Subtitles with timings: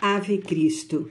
[0.00, 1.10] Ave Cristo.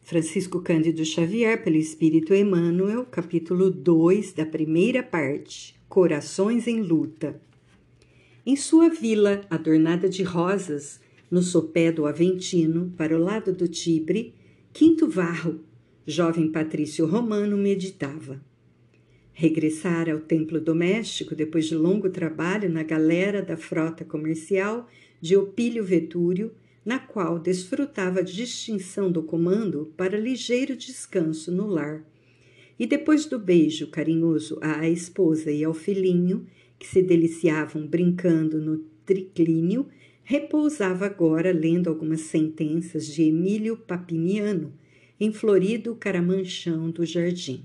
[0.00, 7.38] Francisco Cândido Xavier, pelo Espírito Emmanuel, capítulo 2 da primeira parte: Corações em Luta.
[8.46, 10.98] Em sua vila, adornada de rosas,
[11.30, 14.32] no sopé do Aventino, para o lado do Tibre,
[14.72, 15.60] Quinto Varro,
[16.06, 18.40] jovem patrício romano, meditava.
[19.34, 24.88] Regressara ao templo doméstico depois de longo trabalho na galera da frota comercial
[25.20, 26.50] de Opílio Vetúrio,
[26.84, 32.04] na qual desfrutava a distinção do comando para ligeiro descanso no lar.
[32.78, 36.46] E depois do beijo carinhoso à esposa e ao filhinho,
[36.78, 39.86] que se deliciavam brincando no triclínio,
[40.22, 44.72] repousava agora lendo algumas sentenças de Emílio Papiniano,
[45.18, 47.64] em florido caramanchão do jardim.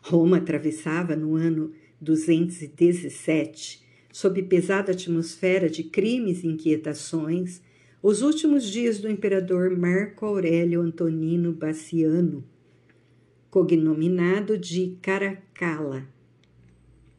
[0.00, 7.62] Roma atravessava no ano 217, sob pesada atmosfera de crimes e inquietações,
[8.02, 12.44] os últimos dias do imperador Marco Aurélio Antonino Baciano,
[13.48, 16.04] cognominado de Caracalla.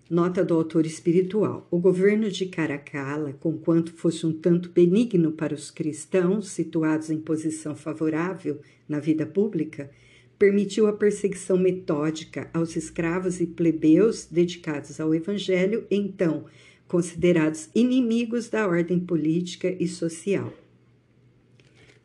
[0.09, 5.71] Nota do autor espiritual: o governo de Caracalla, conquanto fosse um tanto benigno para os
[5.71, 9.89] cristãos situados em posição favorável na vida pública,
[10.37, 16.43] permitiu a perseguição metódica aos escravos e plebeus dedicados ao Evangelho, então
[16.89, 20.53] considerados inimigos da ordem política e social.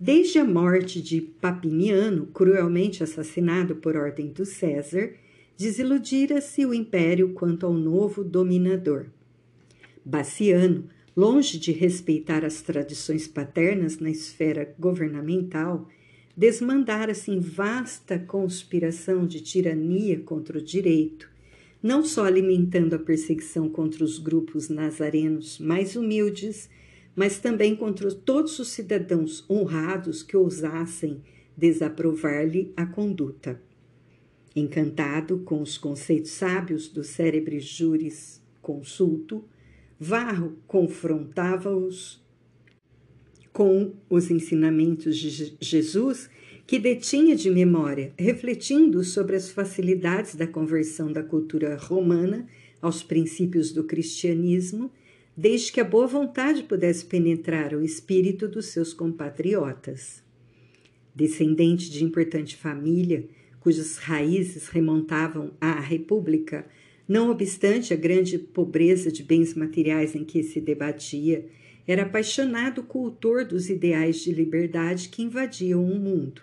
[0.00, 5.12] Desde a morte de Papiniano, cruelmente assassinado por ordem do César,
[5.56, 9.06] desiludira-se o império quanto ao novo dominador.
[10.04, 10.84] Baciano,
[11.16, 15.88] longe de respeitar as tradições paternas na esfera governamental,
[16.36, 21.28] desmandara-se em vasta conspiração de tirania contra o direito,
[21.82, 26.70] não só alimentando a perseguição contra os grupos nazarenos mais humildes,
[27.18, 31.20] mas também contra todos os cidadãos honrados que ousassem
[31.56, 33.60] desaprovar-lhe a conduta.
[34.54, 39.44] Encantado com os conceitos sábios do cérebre juris consulto,
[39.98, 42.22] Varro confrontava-os
[43.52, 46.30] com os ensinamentos de Jesus
[46.68, 52.46] que detinha de memória, refletindo sobre as facilidades da conversão da cultura romana
[52.80, 54.92] aos princípios do cristianismo,
[55.40, 60.20] desde que a boa vontade pudesse penetrar o espírito dos seus compatriotas.
[61.14, 63.24] Descendente de importante família,
[63.60, 66.66] cujas raízes remontavam à República,
[67.06, 71.46] não obstante a grande pobreza de bens materiais em que se debatia,
[71.86, 76.42] era apaixonado cultor dos ideais de liberdade que invadiam o mundo.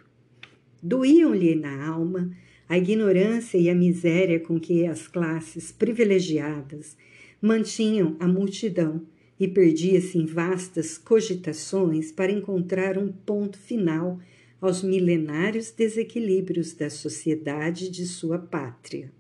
[0.82, 2.32] Doíam-lhe na alma
[2.70, 6.96] a ignorância e a miséria com que as classes privilegiadas
[7.46, 9.04] mantinham a multidão
[9.40, 14.20] e perdia-se em vastas cogitações para encontrar um ponto final
[14.60, 19.12] aos milenários desequilíbrios da sociedade de sua pátria.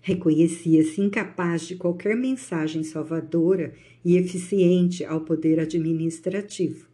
[0.00, 6.88] Reconhecia-se incapaz de qualquer mensagem salvadora e eficiente ao poder administrativo.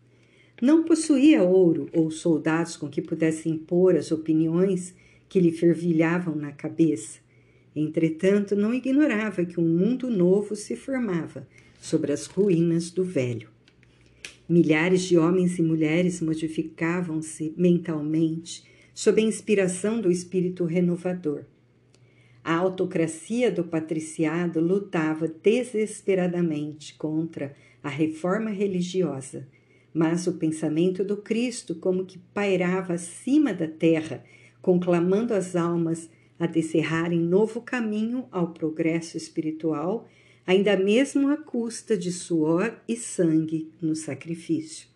[0.60, 4.92] Não possuía ouro ou soldados com que pudesse impor as opiniões
[5.28, 7.21] que lhe fervilhavam na cabeça.
[7.74, 11.46] Entretanto, não ignorava que um mundo novo se formava
[11.80, 13.48] sobre as ruínas do velho.
[14.48, 21.44] Milhares de homens e mulheres modificavam-se mentalmente sob a inspiração do espírito renovador.
[22.44, 29.46] A autocracia do patriciado lutava desesperadamente contra a reforma religiosa,
[29.94, 34.24] mas o pensamento do Cristo, como que pairava acima da terra,
[34.60, 36.10] conclamando as almas
[36.42, 40.08] a descerrarem novo caminho ao progresso espiritual,
[40.44, 44.88] ainda mesmo à custa de suor e sangue no sacrifício.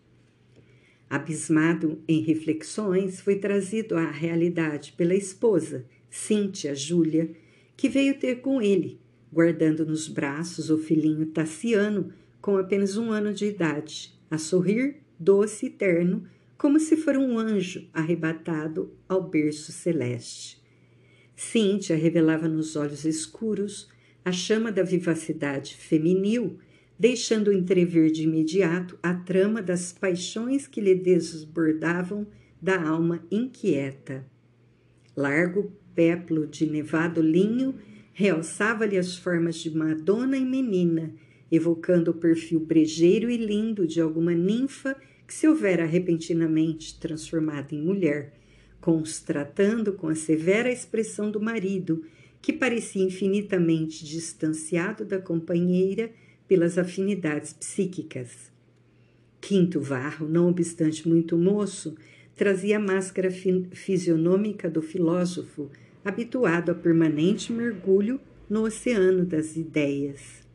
[1.09, 7.31] Abismado em reflexões, foi trazido à realidade pela esposa Cíntia Júlia,
[7.77, 8.99] que veio ter com ele,
[9.31, 15.67] guardando nos braços o filhinho Tassiano, com apenas um ano de idade, a sorrir doce
[15.67, 16.27] e terno,
[16.57, 20.56] como se for um anjo arrebatado ao berço celeste.
[21.37, 23.87] Cíntia revelava nos olhos escuros
[24.25, 26.57] a chama da vivacidade feminil,
[26.97, 32.25] deixando entrever de imediato a trama das paixões que lhe desbordavam
[32.59, 34.25] da alma inquieta.
[35.15, 37.75] Largo péplo de nevado linho
[38.13, 41.13] realçava-lhe as formas de Madonna e menina,
[41.51, 47.81] evocando o perfil brejeiro e lindo de alguma ninfa que se houvera repentinamente transformada em
[47.81, 48.33] mulher,
[48.87, 52.05] constratando com a severa expressão do marido,
[52.41, 56.09] que parecia infinitamente distanciado da companheira
[56.47, 58.49] pelas afinidades psíquicas.
[59.41, 61.97] Quinto Varro, não obstante muito moço,
[62.33, 65.69] trazia a máscara fisionômica do filósofo,
[66.05, 70.47] habituado a permanente mergulho no oceano das ideias.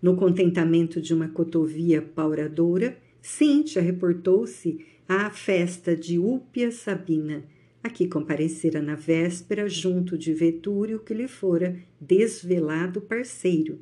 [0.00, 7.44] No contentamento de uma cotovia pauradora, Cíntia reportou-se à festa de Úpia Sabina,
[7.82, 13.80] a que comparecera na véspera junto de Vetúrio, que lhe fora desvelado parceiro.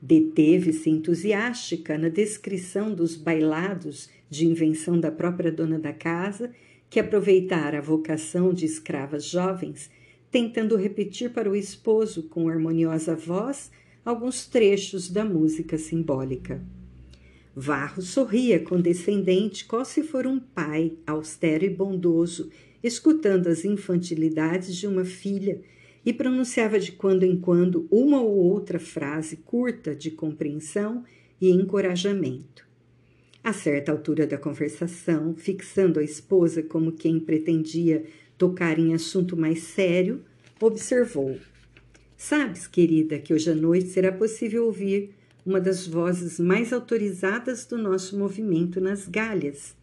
[0.00, 6.50] Deteve-se entusiástica na descrição dos bailados de invenção da própria dona da casa,
[6.88, 9.90] que aproveitara a vocação de escravas jovens,
[10.30, 13.70] tentando repetir para o esposo com harmoniosa voz
[14.04, 16.60] alguns trechos da música simbólica.
[17.54, 22.50] Varro sorria condescendente, qual se for um pai austero e bondoso,
[22.82, 25.60] escutando as infantilidades de uma filha,
[26.04, 31.04] e pronunciava de quando em quando uma ou outra frase curta de compreensão
[31.40, 32.66] e encorajamento.
[33.44, 38.04] A certa altura da conversação, fixando a esposa como quem pretendia
[38.38, 40.24] tocar em assunto mais sério,
[40.60, 41.36] observou:
[42.16, 47.76] Sabes, querida, que hoje à noite será possível ouvir uma das vozes mais autorizadas do
[47.76, 49.76] nosso movimento nas galhas.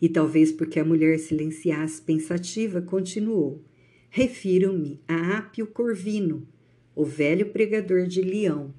[0.00, 3.62] E talvez porque a mulher silenciasse pensativa, continuou:
[4.10, 6.46] Refiro-me a Apio Corvino,
[6.94, 8.74] o velho pregador de Leão.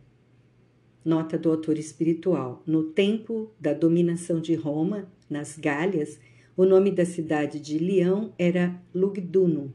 [1.03, 6.19] Nota do autor espiritual: No tempo da dominação de Roma, nas Galhas,
[6.55, 9.71] o nome da cidade de Leão era Lugdunum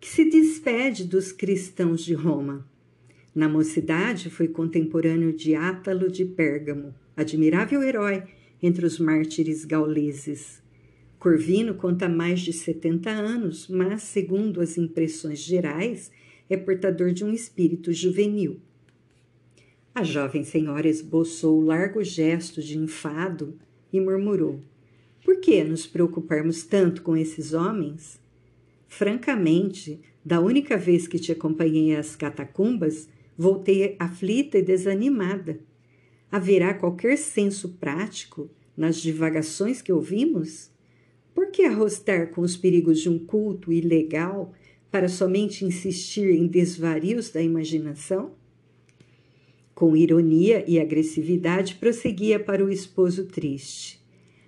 [0.00, 2.66] que se despede dos cristãos de Roma.
[3.34, 8.24] Na mocidade, foi contemporâneo de Átalo de Pérgamo, admirável herói
[8.62, 10.60] entre os mártires gauleses.
[11.18, 16.10] Corvino conta mais de 70 anos, mas, segundo as impressões gerais,
[16.48, 18.58] é portador de um espírito juvenil.
[19.94, 23.56] A jovem senhora esboçou largo gesto de enfado
[23.92, 24.60] e murmurou:
[25.24, 28.20] Por que nos preocuparmos tanto com esses homens?
[28.88, 33.08] Francamente, da única vez que te acompanhei às catacumbas,
[33.40, 35.58] voltei aflita e desanimada.
[36.30, 40.70] Haverá qualquer senso prático nas divagações que ouvimos?
[41.34, 44.52] Por que arrostar com os perigos de um culto ilegal
[44.90, 48.32] para somente insistir em desvarios da imaginação?
[49.74, 53.98] Com ironia e agressividade, prosseguia para o esposo triste.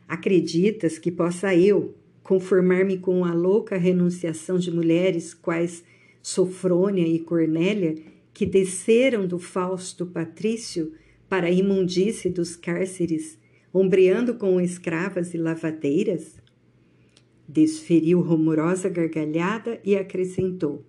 [0.06, 5.82] Acreditas que possa eu, conformar-me com a louca renunciação de mulheres quais
[6.20, 7.96] Sofrônia e Cornélia,
[8.32, 10.92] que desceram do Fausto Patrício
[11.28, 13.38] para a imundície dos cárceres,
[13.72, 16.36] ombreando com escravas e lavadeiras?
[17.48, 20.84] Desferiu rumorosa gargalhada e acrescentou: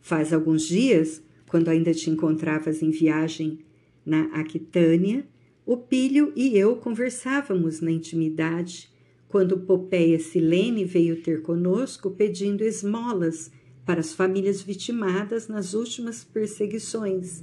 [0.00, 3.58] Faz alguns dias, quando ainda te encontravas em viagem
[4.04, 5.26] na Aquitânia,
[5.66, 8.90] o Pílio e eu conversávamos na intimidade
[9.28, 13.50] quando Popeia Silene veio ter conosco pedindo esmolas
[13.88, 17.42] para as famílias vitimadas nas últimas perseguições,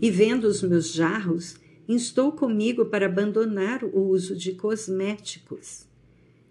[0.00, 1.56] e vendo os meus jarros,
[1.88, 5.88] instou comigo para abandonar o uso de cosméticos.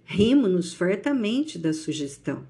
[0.03, 2.45] Rimo-nos fartamente da sugestão.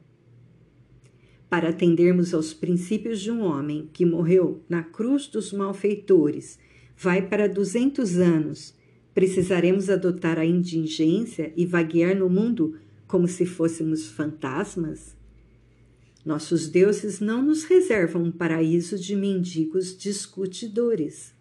[1.48, 6.58] Para atendermos aos princípios de um homem que morreu na cruz dos malfeitores,
[6.98, 8.74] vai para duzentos anos
[9.14, 15.19] Precisaremos adotar a indigência e vaguear no mundo como se fôssemos fantasmas?
[16.26, 21.34] Nossos deuses não nos reservam um paraíso de mendigos discutidores.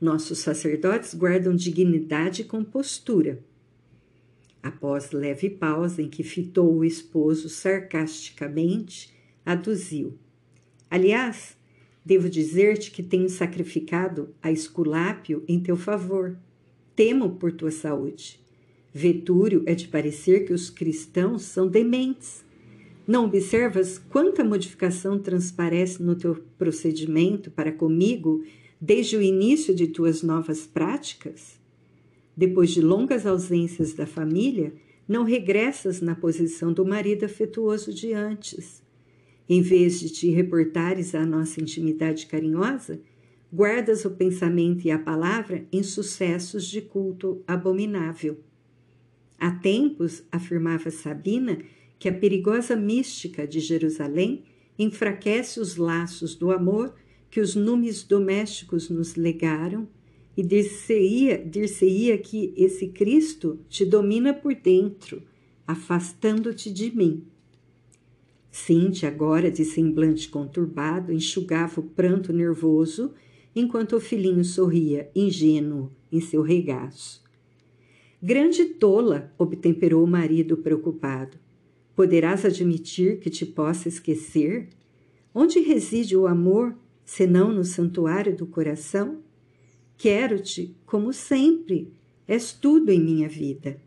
[0.00, 3.42] Nossos sacerdotes guardam dignidade e compostura.
[4.62, 9.10] Após leve pausa em que fitou o esposo sarcasticamente,
[9.44, 10.18] aduziu:
[10.90, 11.56] Aliás,
[12.04, 16.36] devo dizer-te que tenho sacrificado a Esculápio em teu favor.
[16.94, 18.38] Temo por tua saúde.
[18.92, 22.44] Vetúrio é de parecer que os cristãos são dementes.
[23.10, 28.44] Não observas quanta modificação transparece no teu procedimento para comigo
[28.80, 31.58] desde o início de tuas novas práticas?
[32.36, 34.72] Depois de longas ausências da família,
[35.08, 38.80] não regressas na posição do marido afetuoso de antes.
[39.48, 43.00] Em vez de te reportares à nossa intimidade carinhosa,
[43.52, 48.38] guardas o pensamento e a palavra em sucessos de culto abominável.
[49.36, 51.58] Há tempos, afirmava Sabina,
[52.00, 54.42] que a perigosa mística de Jerusalém
[54.78, 56.94] enfraquece os laços do amor
[57.30, 59.86] que os numes domésticos nos legaram
[60.34, 65.22] e dir-se-ia dir que esse Cristo te domina por dentro,
[65.66, 67.22] afastando-te de mim.
[68.50, 73.12] Cintia, agora de semblante conturbado, enxugava o pranto nervoso
[73.54, 77.22] enquanto o filhinho sorria ingênuo em seu regaço.
[78.22, 81.38] Grande tola, obtemperou o marido preocupado.
[81.94, 84.68] Poderás admitir que te possa esquecer?
[85.34, 89.22] Onde reside o amor, senão no santuário do coração?
[89.96, 91.92] Quero-te como sempre,
[92.26, 93.80] és tudo em minha vida.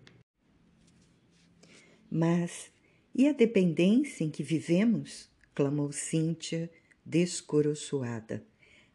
[2.10, 2.72] Mas
[3.16, 5.30] e a dependência em que vivemos?
[5.54, 6.70] clamou Cíntia,
[7.06, 8.46] descoroçoada.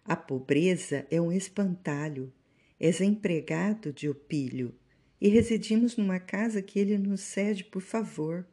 [0.04, 2.32] A pobreza é um espantalho.
[2.80, 4.72] És empregado de Opílio
[5.20, 8.46] e residimos numa casa que ele nos cede por favor.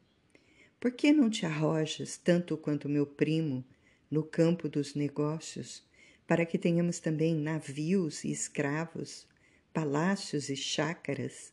[0.86, 3.66] Por que não te arrojas, tanto quanto meu primo,
[4.08, 5.84] no campo dos negócios,
[6.28, 9.28] para que tenhamos também navios e escravos,
[9.74, 11.52] palácios e chácaras?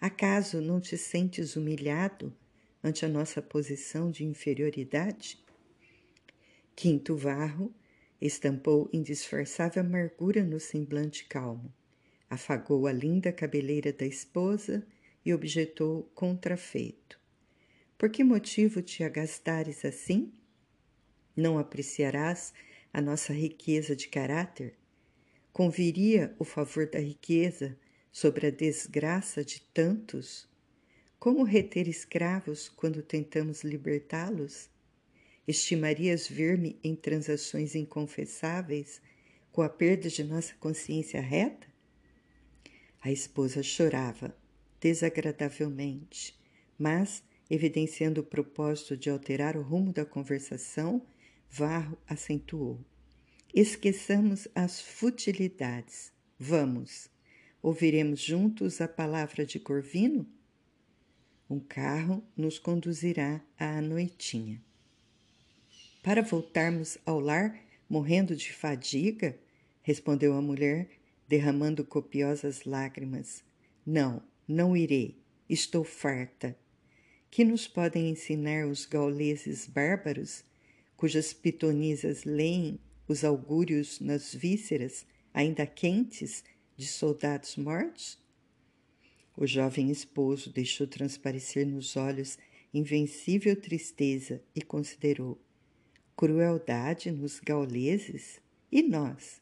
[0.00, 2.32] Acaso não te sentes humilhado
[2.80, 5.44] ante a nossa posição de inferioridade?
[6.76, 7.74] Quinto Varro
[8.20, 11.74] estampou indisfarçável amargura no semblante calmo
[12.30, 14.86] afagou a linda cabeleira da esposa
[15.26, 17.19] e objetou contrafeito.
[18.00, 20.32] Por que motivo te agastares assim?
[21.36, 22.54] Não apreciarás
[22.94, 24.74] a nossa riqueza de caráter?
[25.52, 27.76] Conviria o favor da riqueza
[28.10, 30.48] sobre a desgraça de tantos?
[31.18, 34.70] Como reter escravos quando tentamos libertá-los?
[35.46, 39.02] Estimarias ver-me em transações inconfessáveis
[39.52, 41.66] com a perda de nossa consciência reta?
[43.02, 44.34] A esposa chorava
[44.80, 46.34] desagradavelmente,
[46.78, 51.04] mas, evidenciando o propósito de alterar o rumo da conversação,
[51.50, 52.78] Varro acentuou:
[53.52, 56.12] Esqueçamos as futilidades.
[56.38, 57.10] Vamos.
[57.60, 60.26] Ouviremos juntos a palavra de Corvino?
[61.48, 64.62] Um carro nos conduzirá à noitinha.
[66.02, 69.36] Para voltarmos ao lar, morrendo de fadiga,
[69.82, 70.88] respondeu a mulher,
[71.28, 73.42] derramando copiosas lágrimas.
[73.84, 75.18] Não, não irei.
[75.48, 76.56] Estou farta.
[77.30, 80.44] Que nos podem ensinar os gauleses bárbaros,
[80.96, 86.42] cujas pitonisas leem os augúrios nas vísceras, ainda quentes,
[86.76, 88.18] de soldados mortos?
[89.36, 92.36] O jovem esposo deixou transparecer nos olhos
[92.74, 95.40] invencível tristeza e considerou:
[96.16, 98.40] crueldade nos gauleses?
[98.72, 99.40] E nós?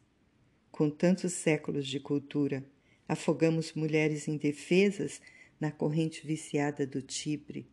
[0.78, 2.64] com tantos séculos de cultura,
[3.08, 5.20] afogamos mulheres indefesas
[5.58, 7.66] na corrente viciada do Tibre,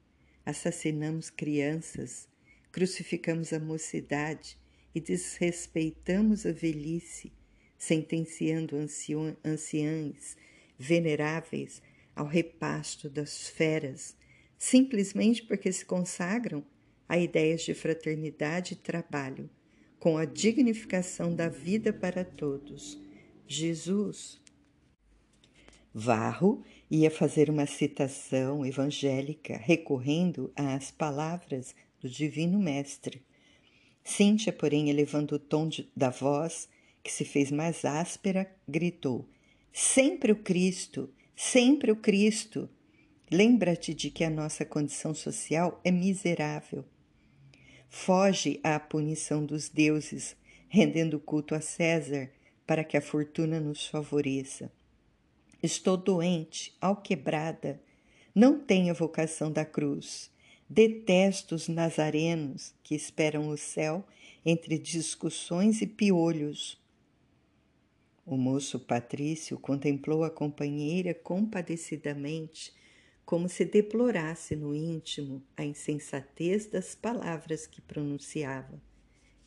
[0.45, 2.27] assassinamos crianças,
[2.71, 4.57] crucificamos a mocidade
[4.93, 7.31] e desrespeitamos a velhice,
[7.77, 8.75] sentenciando
[9.43, 10.37] anciães
[10.77, 11.81] veneráveis
[12.15, 14.15] ao repasto das feras,
[14.57, 16.63] simplesmente porque se consagram
[17.07, 19.49] a ideias de fraternidade e trabalho
[19.99, 22.99] com a dignificação da vida para todos.
[23.47, 24.41] Jesus.
[25.93, 33.21] Varro ia fazer uma citação evangélica recorrendo às palavras do Divino Mestre.
[34.03, 36.69] Cíntia, porém, elevando o tom de, da voz,
[37.03, 39.27] que se fez mais áspera, gritou:
[39.73, 42.69] Sempre o Cristo, sempre o Cristo.
[43.31, 46.85] Lembra-te de que a nossa condição social é miserável
[47.95, 50.35] foge à punição dos deuses,
[50.67, 52.29] rendendo culto a César
[52.67, 54.69] para que a fortuna nos favoreça.
[55.65, 57.81] Estou doente, alquebrada,
[58.35, 60.31] não tenho a vocação da cruz.
[60.69, 64.05] Detesto os nazarenos que esperam o céu
[64.45, 66.79] entre discussões e piolhos.
[68.23, 72.71] O moço Patrício contemplou a companheira compadecidamente
[73.25, 78.79] como se deplorasse no íntimo a insensatez das palavras que pronunciava,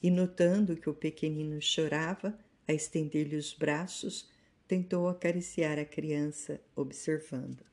[0.02, 4.28] e notando que o pequenino chorava, a estender-lhe os braços,
[4.68, 7.64] tentou acariciar a criança, observando.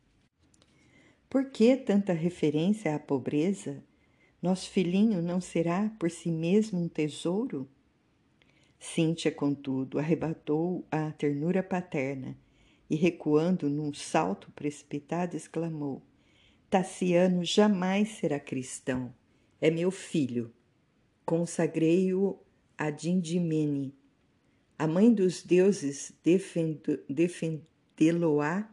[1.29, 3.83] Por que tanta referência à pobreza?
[4.41, 7.67] Nosso filhinho não será por si mesmo um tesouro?
[8.79, 12.37] Cíntia, contudo, arrebatou a ternura paterna
[12.89, 16.01] e, recuando num salto precipitado, exclamou:
[16.69, 19.13] Tassiano jamais será cristão.
[19.59, 20.53] É meu filho.
[21.25, 22.39] Consagrei-o
[22.77, 23.93] a Dindimene.
[24.77, 26.11] A mãe dos deuses
[27.07, 28.69] defendê-lo-á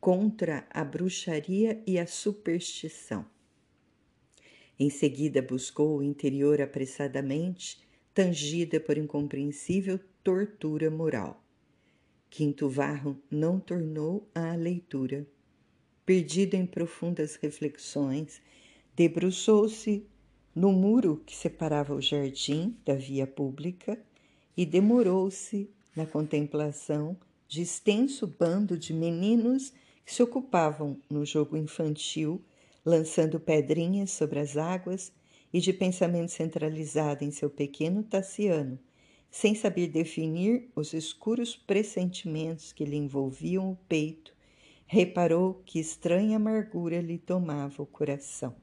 [0.00, 3.26] contra a bruxaria e a superstição.
[4.78, 7.80] Em seguida buscou o interior apressadamente,
[8.14, 11.42] tangida por incompreensível tortura moral.
[12.30, 15.26] Quinto Varro não tornou à leitura.
[16.06, 18.40] Perdido em profundas reflexões,
[18.94, 20.06] debruçou-se
[20.54, 23.98] no muro que separava o jardim da via pública
[24.56, 27.16] e demorou-se na contemplação
[27.48, 29.72] de extenso bando de meninos
[30.04, 32.42] se ocupavam no jogo infantil,
[32.84, 35.12] lançando pedrinhas sobre as águas
[35.52, 38.78] e de pensamento centralizado em seu pequeno Tassiano,
[39.30, 44.34] sem saber definir os escuros pressentimentos que lhe envolviam o peito,
[44.86, 48.54] reparou que estranha amargura lhe tomava o coração.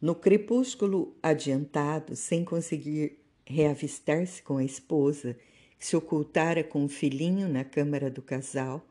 [0.00, 5.36] No crepúsculo adiantado, sem conseguir reavistar-se com a esposa,
[5.78, 8.86] que se ocultara com o filhinho na câmara do casal,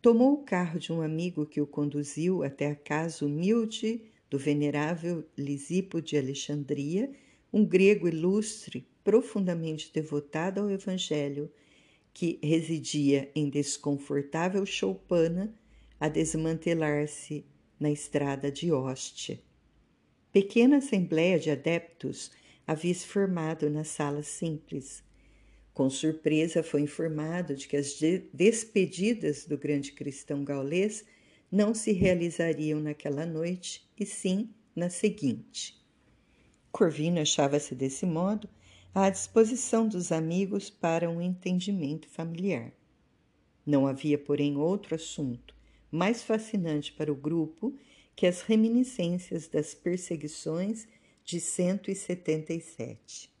[0.00, 5.24] tomou o carro de um amigo que o conduziu até a casa humilde do venerável
[5.36, 7.10] Lisipo de Alexandria,
[7.52, 11.50] um grego ilustre, profundamente devotado ao Evangelho,
[12.12, 15.54] que residia em desconfortável choupana
[15.98, 17.44] a desmantelar-se
[17.78, 19.40] na estrada de Ostia.
[20.32, 22.30] Pequena assembleia de adeptos
[22.66, 25.04] havia se formado na sala simples.
[25.72, 27.98] Com surpresa, foi informado de que as
[28.32, 31.04] despedidas do grande cristão gaulês
[31.52, 35.80] não se realizariam naquela noite, e sim na seguinte.
[36.72, 38.48] Corvino achava-se desse modo
[38.94, 42.72] à disposição dos amigos para um entendimento familiar.
[43.64, 45.54] Não havia, porém, outro assunto
[45.90, 47.74] mais fascinante para o grupo
[48.14, 50.86] que as reminiscências das perseguições
[51.26, 53.34] de 177.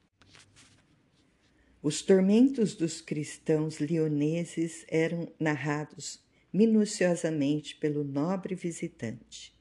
[1.80, 6.20] Os tormentos dos cristãos lioneses eram narrados
[6.52, 9.54] minuciosamente pelo nobre visitante.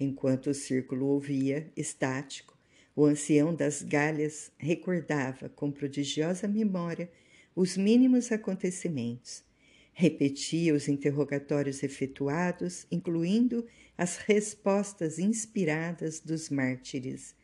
[0.00, 2.58] Enquanto o círculo ouvia, estático,
[2.96, 7.08] o ancião das galhas recordava com prodigiosa memória
[7.54, 9.44] os mínimos acontecimentos.
[9.92, 13.64] Repetia os interrogatórios efetuados, incluindo
[13.96, 17.37] as respostas inspiradas dos mártires.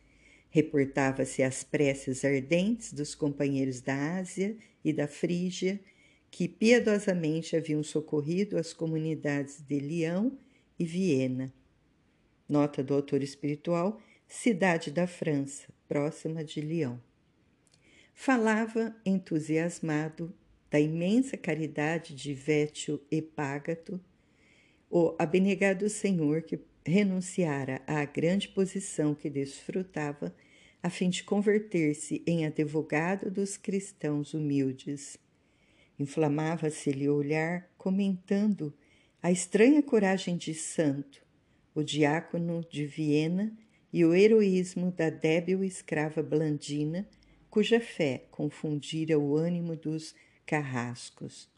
[0.55, 5.81] Reportava-se as preces ardentes dos companheiros da Ásia e da Frígia
[6.31, 10.39] que piedosamente haviam socorrido as comunidades de Leão
[10.79, 11.53] e Viena.
[12.49, 16.99] Nota do autor espiritual, cidade da França, próxima de Lyon.
[18.15, 20.33] Falava entusiasmado
[20.71, 24.01] da imensa caridade de Vétio Epágato,
[24.89, 30.33] o abnegado senhor que renunciara à grande posição que desfrutava
[30.85, 35.17] a fim de converter-se em advogado dos cristãos humildes.
[35.99, 38.71] Inflamava-se-lhe o olhar, comentando
[39.23, 41.25] a estranha coragem de santo,
[41.75, 43.51] o diácono de Viena
[43.91, 47.09] e o heroísmo da débil escrava Blandina,
[47.49, 51.49] cuja fé confundira o ânimo dos carrascos.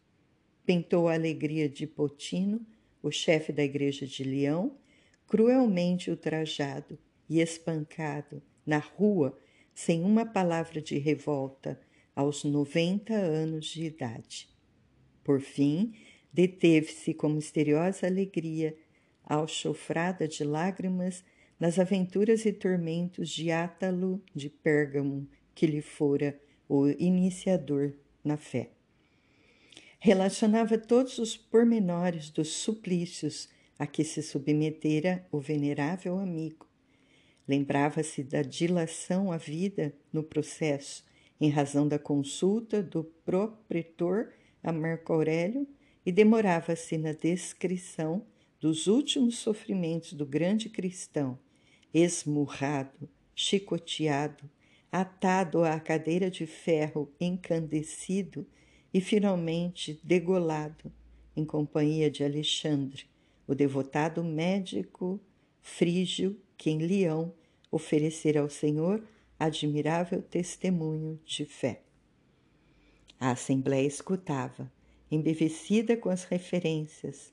[0.64, 2.64] Pintou a alegria de Potino,
[3.02, 4.78] o chefe da igreja de Leão,
[5.26, 6.96] cruelmente ultrajado
[7.28, 9.38] e espancado na rua
[9.74, 11.80] sem uma palavra de revolta
[12.14, 14.48] aos 90 anos de idade.
[15.22, 15.94] Por fim,
[16.32, 18.76] deteve-se com misteriosa alegria,
[19.24, 21.24] alchofrada de lágrimas,
[21.58, 28.70] nas aventuras e tormentos de Átalo de Pérgamo, que lhe fora o iniciador na fé.
[29.98, 33.48] Relacionava todos os pormenores dos suplícios
[33.78, 36.66] a que se submetera o venerável amigo.
[37.48, 41.04] Lembrava-se da dilação à vida no processo
[41.40, 44.32] em razão da consulta do propretor
[44.62, 45.66] a Marco Aurélio
[46.04, 48.26] e demorava-se na descrição
[48.58, 51.38] dos últimos sofrimentos do grande cristão,
[51.92, 54.48] esmurrado, chicoteado,
[54.90, 58.46] atado à cadeira de ferro encandecido
[58.92, 60.90] e finalmente degolado
[61.36, 63.04] em companhia de Alexandre,
[63.46, 65.20] o devotado médico
[65.60, 67.32] frígio que em Leão
[67.70, 69.02] oferecera ao Senhor
[69.38, 71.82] admirável testemunho de fé.
[73.18, 74.70] A Assembleia escutava,
[75.10, 77.32] embevecida com as referências,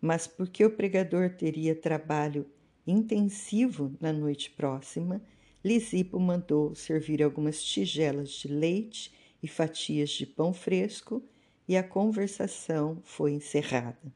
[0.00, 2.46] mas porque o pregador teria trabalho
[2.86, 5.22] intensivo na noite próxima,
[5.62, 11.22] Lisipo mandou servir algumas tigelas de leite e fatias de pão fresco
[11.68, 14.12] e a conversação foi encerrada.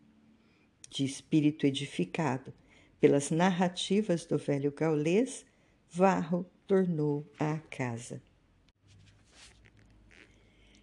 [0.88, 2.52] De espírito edificado
[3.04, 5.44] pelas narrativas do velho gaulês,
[5.90, 8.22] Varro tornou à casa.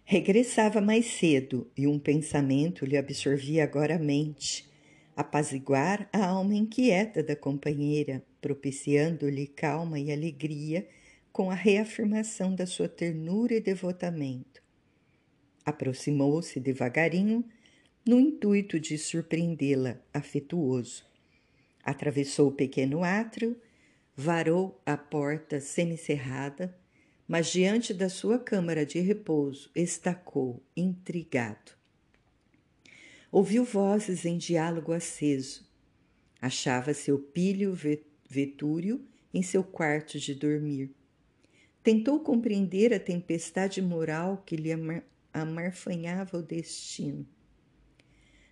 [0.04, 4.70] Regressava mais cedo e um pensamento lhe absorvia agora a mente,
[5.16, 10.86] apaziguar a alma inquieta da companheira, propiciando-lhe calma e alegria
[11.32, 14.62] com a reafirmação da sua ternura e devotamento.
[15.66, 17.44] Aproximou-se devagarinho,
[18.06, 21.10] no intuito de surpreendê-la, afetuoso.
[21.84, 23.56] Atravessou o pequeno átrio
[24.16, 26.76] varou a porta semicerrada,
[27.26, 31.72] mas diante da sua câmara de repouso estacou, intrigado.
[33.30, 35.66] ouviu vozes em diálogo aceso.
[36.40, 37.76] Achava seu pilho
[38.28, 40.94] vetúrio em seu quarto de dormir.
[41.82, 44.70] Tentou compreender a tempestade moral que lhe
[45.32, 47.26] amarfanhava o destino.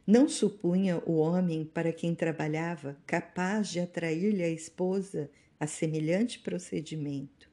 [0.06, 7.50] Não supunha o homem para quem trabalhava capaz de atrair-lhe a esposa a semelhante procedimento.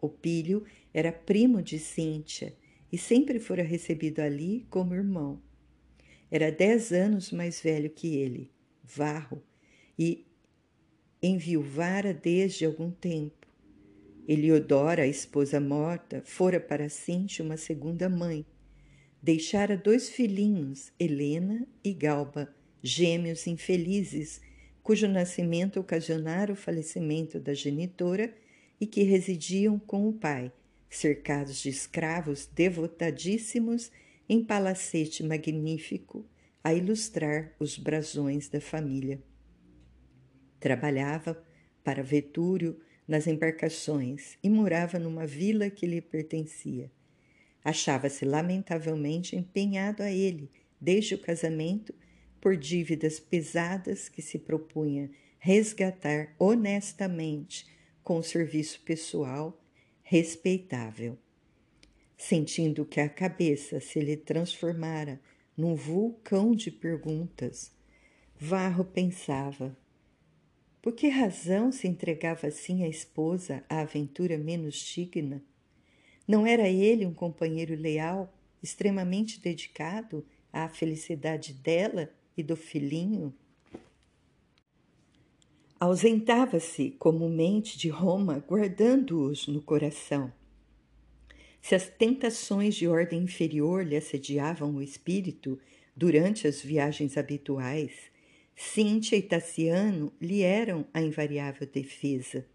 [0.00, 2.56] O Pílio era primo de Cíntia
[2.92, 5.42] e sempre fora recebido ali como irmão.
[6.30, 8.50] Era dez anos mais velho que ele,
[8.82, 9.42] Varro,
[9.98, 10.26] e
[11.22, 13.46] enviuvara desde algum tempo.
[14.28, 18.46] Eliodora, a esposa morta, fora para Cíntia uma segunda mãe
[19.26, 24.40] deixara dois filhinhos, Helena e Galba, gêmeos infelizes,
[24.84, 28.32] cujo nascimento ocasionara o falecimento da genitora
[28.80, 30.52] e que residiam com o pai,
[30.88, 33.90] cercados de escravos devotadíssimos
[34.28, 36.24] em palacete magnífico
[36.62, 39.20] a ilustrar os brasões da família.
[40.60, 41.44] Trabalhava
[41.82, 46.92] para Vetúrio nas embarcações e morava numa vila que lhe pertencia.
[47.66, 50.48] Achava-se lamentavelmente empenhado a ele,
[50.80, 51.92] desde o casamento,
[52.40, 57.66] por dívidas pesadas que se propunha resgatar honestamente
[58.04, 59.60] com serviço pessoal
[60.00, 61.18] respeitável.
[62.16, 65.20] Sentindo que a cabeça se lhe transformara
[65.56, 67.72] num vulcão de perguntas,
[68.38, 69.76] Varro pensava:
[70.80, 75.42] por que razão se entregava assim a esposa à aventura menos digna?
[76.26, 83.32] Não era ele um companheiro leal, extremamente dedicado à felicidade dela e do filhinho?
[85.78, 90.32] Ausentava-se comumente de Roma, guardando-os no coração.
[91.60, 95.58] Se as tentações de ordem inferior lhe assediavam o espírito
[95.94, 97.92] durante as viagens habituais,
[98.54, 102.46] Cíntia e Tassiano lhe eram a invariável defesa.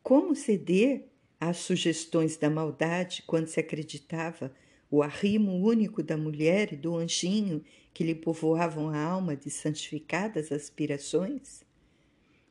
[0.00, 1.08] Como ceder
[1.42, 4.54] às sugestões da maldade quando se acreditava
[4.88, 10.52] o arrimo único da mulher e do anjinho que lhe povoavam a alma de santificadas
[10.52, 11.64] aspirações?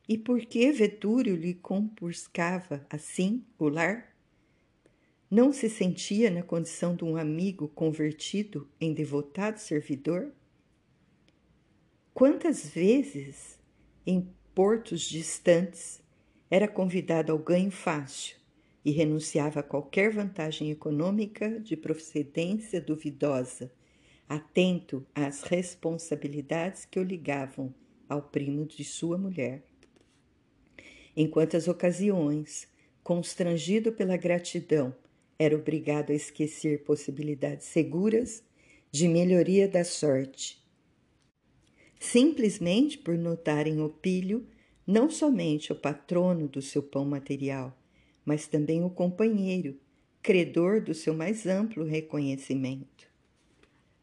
[0.06, 4.14] E por que Vetúrio lhe compuscava assim o lar?
[5.30, 10.30] Não se sentia na condição de um amigo convertido em devotado servidor?
[12.12, 13.58] Quantas vezes,
[14.06, 16.02] em portos distantes,
[16.50, 18.41] era convidado ao ganho fácil
[18.84, 23.72] e renunciava a qualquer vantagem econômica de procedência duvidosa,
[24.28, 27.74] atento às responsabilidades que o ligavam
[28.08, 29.62] ao primo de sua mulher.
[31.16, 32.66] Em quantas ocasiões,
[33.02, 34.94] constrangido pela gratidão,
[35.38, 38.42] era obrigado a esquecer possibilidades seguras
[38.90, 40.62] de melhoria da sorte,
[41.98, 44.46] simplesmente por notarem o pilho
[44.86, 47.76] não somente o patrono do seu pão material,
[48.24, 49.78] mas também o companheiro,
[50.22, 53.06] credor do seu mais amplo reconhecimento.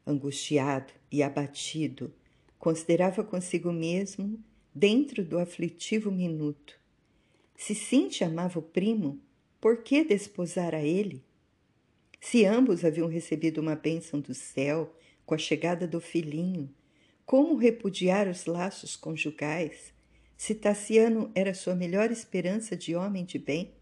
[0.05, 2.13] Angustiado e abatido,
[2.57, 4.39] considerava consigo mesmo,
[4.73, 6.79] dentro do aflitivo minuto,
[7.59, 9.19] se Cintia amava o primo,
[9.59, 11.21] por que desposar a ele?
[12.21, 16.73] Se ambos haviam recebido uma bênção do céu com a chegada do filhinho,
[17.25, 19.93] como repudiar os laços conjugais,
[20.37, 23.73] se Tassiano era sua melhor esperança de homem de bem?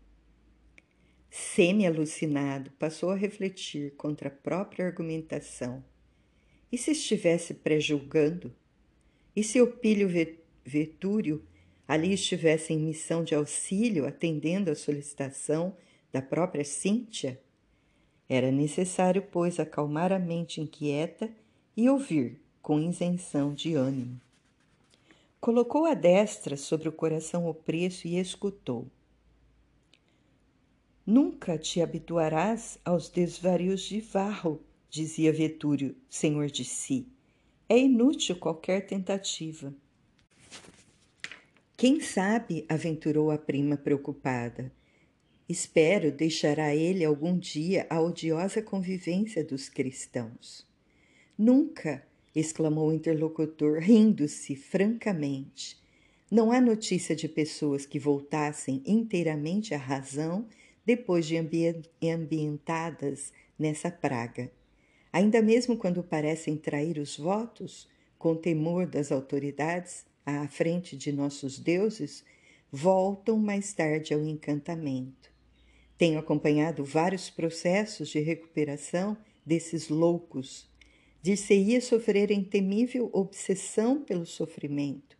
[1.29, 5.83] Semi-alucinado, passou a refletir contra a própria argumentação.
[6.71, 8.53] E se estivesse prejulgando?
[9.35, 10.09] E se o pilho
[10.65, 11.45] Vetúrio
[11.87, 15.75] ali estivesse em missão de auxílio, atendendo à solicitação
[16.11, 17.39] da própria Cíntia?
[18.27, 21.29] Era necessário, pois, acalmar a mente inquieta
[21.75, 24.19] e ouvir com isenção de ânimo.
[25.39, 28.87] Colocou a destra sobre o coração opresso e escutou.
[31.07, 37.07] Nunca te habituarás aos desvarios de Varro, dizia Vetúrio, senhor de si.
[37.69, 39.73] É inútil qualquer tentativa.
[41.77, 44.69] Quem sabe, aventurou a prima preocupada.
[45.47, 50.67] Espero deixará ele algum dia a odiosa convivência dos cristãos.
[51.37, 55.81] Nunca, exclamou o interlocutor, rindo-se francamente.
[56.29, 60.45] Não há notícia de pessoas que voltassem inteiramente à razão
[60.87, 61.35] depois de
[62.01, 64.49] ambientadas nessa praga.
[65.11, 71.59] Ainda mesmo quando parecem trair os votos, com temor das autoridades, à frente de nossos
[71.59, 72.23] deuses,
[72.71, 75.29] voltam mais tarde ao encantamento.
[75.97, 80.69] Tenho acompanhado vários processos de recuperação desses loucos.
[81.21, 85.17] dir-se-ia sofrer em temível obsessão pelo sofrimento.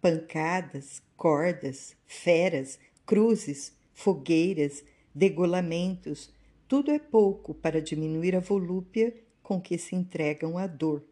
[0.00, 4.82] Pancadas, cordas, feras, cruzes, fogueiras,
[5.14, 6.30] degolamentos,
[6.66, 11.04] tudo é pouco para diminuir a volúpia com que se entregam à dor.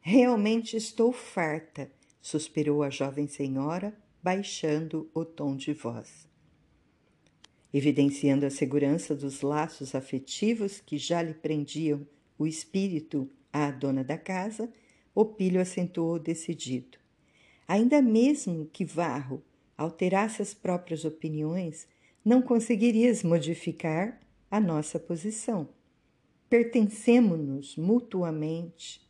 [0.00, 1.90] Realmente estou farta,
[2.22, 6.28] suspirou a jovem senhora, baixando o tom de voz.
[7.72, 12.06] Evidenciando a segurança dos laços afetivos que já lhe prendiam
[12.38, 14.72] o espírito à dona da casa,
[15.14, 16.98] o pilho acentuou decidido.
[17.68, 19.42] Ainda mesmo que Varro
[19.76, 21.86] alterasse as próprias opiniões,
[22.24, 25.68] não conseguirias modificar a nossa posição.
[26.48, 29.00] Pertencemos-nos mutuamente.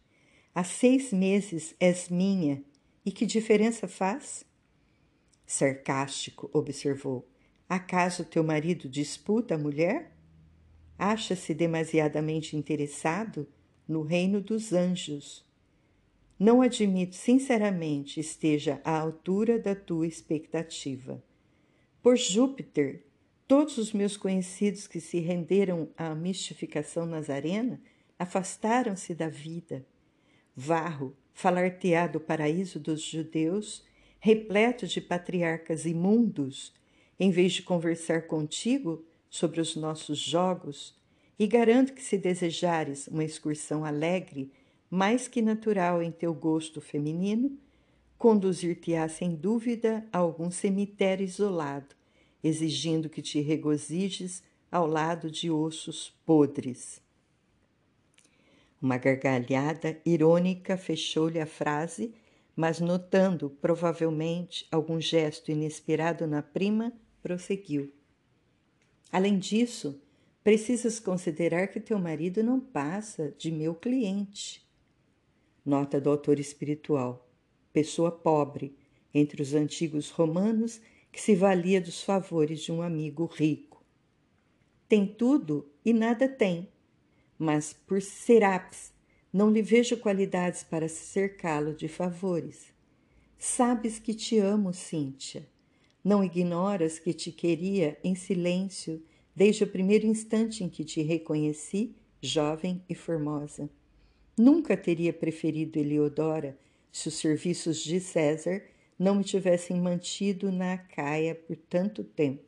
[0.54, 2.62] Há seis meses és minha,
[3.04, 4.44] e que diferença faz?
[5.46, 7.28] Sarcástico, observou.
[7.68, 10.12] Acaso teu marido disputa a mulher?
[11.00, 13.48] acha-se demasiadamente interessado
[13.88, 15.48] no reino dos anjos.
[16.38, 21.24] Não admito sinceramente esteja à altura da tua expectativa.
[22.02, 23.04] Por Júpiter,
[23.46, 27.78] todos os meus conhecidos que se renderam à mistificação nazarena
[28.18, 29.84] afastaram-se da vida.
[30.56, 33.84] Varro, falar-te-á do paraíso dos judeus,
[34.18, 36.74] repleto de patriarcas imundos,
[37.18, 40.98] em vez de conversar contigo, sobre os nossos jogos
[41.38, 44.50] e garanto que, se desejares uma excursão alegre,
[44.88, 47.58] mais que natural em teu gosto feminino,
[48.20, 51.94] conduzir-te-á sem dúvida a algum cemitério isolado,
[52.44, 57.00] exigindo que te regozijes ao lado de ossos podres.
[58.78, 62.14] Uma gargalhada irônica fechou-lhe a frase,
[62.54, 67.90] mas notando provavelmente algum gesto inesperado na prima, prosseguiu.
[69.10, 69.98] Além disso,
[70.44, 74.62] precisas considerar que teu marido não passa de meu cliente.
[75.64, 77.29] Nota do autor espiritual:
[77.72, 78.76] pessoa pobre,
[79.12, 80.80] entre os antigos romanos,
[81.10, 83.84] que se valia dos favores de um amigo rico.
[84.88, 86.68] Tem tudo e nada tem,
[87.38, 88.92] mas por Serapis
[89.32, 92.72] não lhe vejo qualidades para cercá-lo de favores.
[93.38, 95.48] Sabes que te amo, Cíntia
[96.04, 99.02] não ignoras que te queria em silêncio
[99.36, 103.70] desde o primeiro instante em que te reconheci, jovem e formosa.
[104.36, 106.58] Nunca teria preferido Eliodora
[106.92, 108.62] se os serviços de César
[108.98, 112.44] não me tivessem mantido na Acaia por tanto tempo.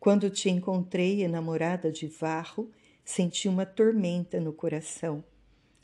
[0.00, 2.70] Quando te encontrei enamorada de Varro,
[3.04, 5.24] senti uma tormenta no coração.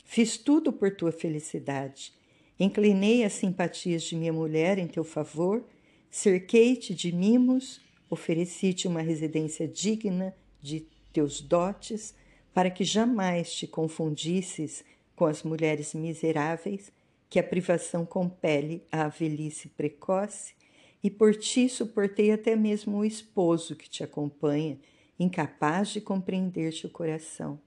[0.03, 2.13] Fiz tudo por tua felicidade.
[2.59, 5.63] Inclinei as simpatias de minha mulher em teu favor
[6.09, 12.15] Cerquei-te de mimos, ofereci-te uma residência digna de teus dotes,
[12.51, 14.83] para que jamais te confundisses
[15.15, 16.91] com as mulheres miseráveis
[17.29, 20.55] que a privação compele à velhice precoce,
[21.01, 24.79] e por ti suportei até mesmo o esposo que te acompanha,
[25.17, 27.59] incapaz de compreender-te o coração.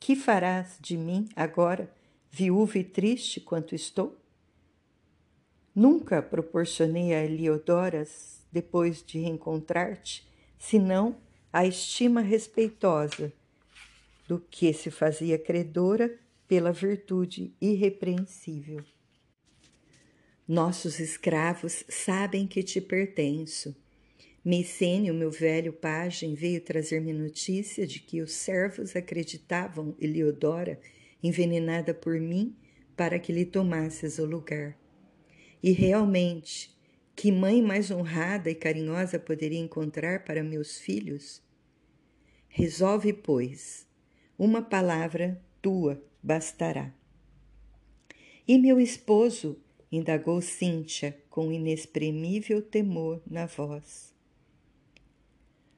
[0.00, 1.92] Que farás de mim agora,
[2.30, 4.16] viúva e triste quanto estou?
[5.74, 10.26] Nunca proporcionei a Eliodoras, depois de reencontrar-te,
[10.58, 11.16] senão
[11.52, 13.32] a estima respeitosa
[14.26, 18.82] do que se fazia credora pela virtude irrepreensível.
[20.48, 23.76] Nossos escravos sabem que te pertenço.
[24.42, 30.80] Micênio, meu velho pajem, veio trazer-me notícia de que os servos acreditavam Eliodora
[31.22, 32.56] envenenada por mim
[32.96, 34.78] para que lhe tomasses o lugar.
[35.62, 36.74] E realmente,
[37.14, 41.42] que mãe mais honrada e carinhosa poderia encontrar para meus filhos?
[42.48, 43.86] Resolve, pois,
[44.38, 46.92] uma palavra tua bastará.
[48.46, 49.58] E meu esposo,
[49.90, 54.12] indagou Cíntia com inexprimível temor na voz.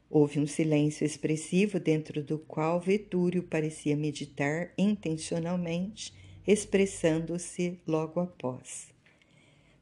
[0.09, 6.13] Houve um silêncio expressivo dentro do qual Vetúrio parecia meditar intencionalmente,
[6.45, 8.89] expressando-se logo após.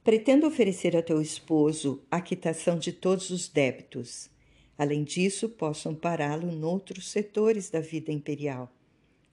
[0.05, 4.29] Pretendo oferecer a teu esposo a quitação de todos os débitos.
[4.77, 8.73] Além disso, posso ampará-lo noutros setores da vida imperial.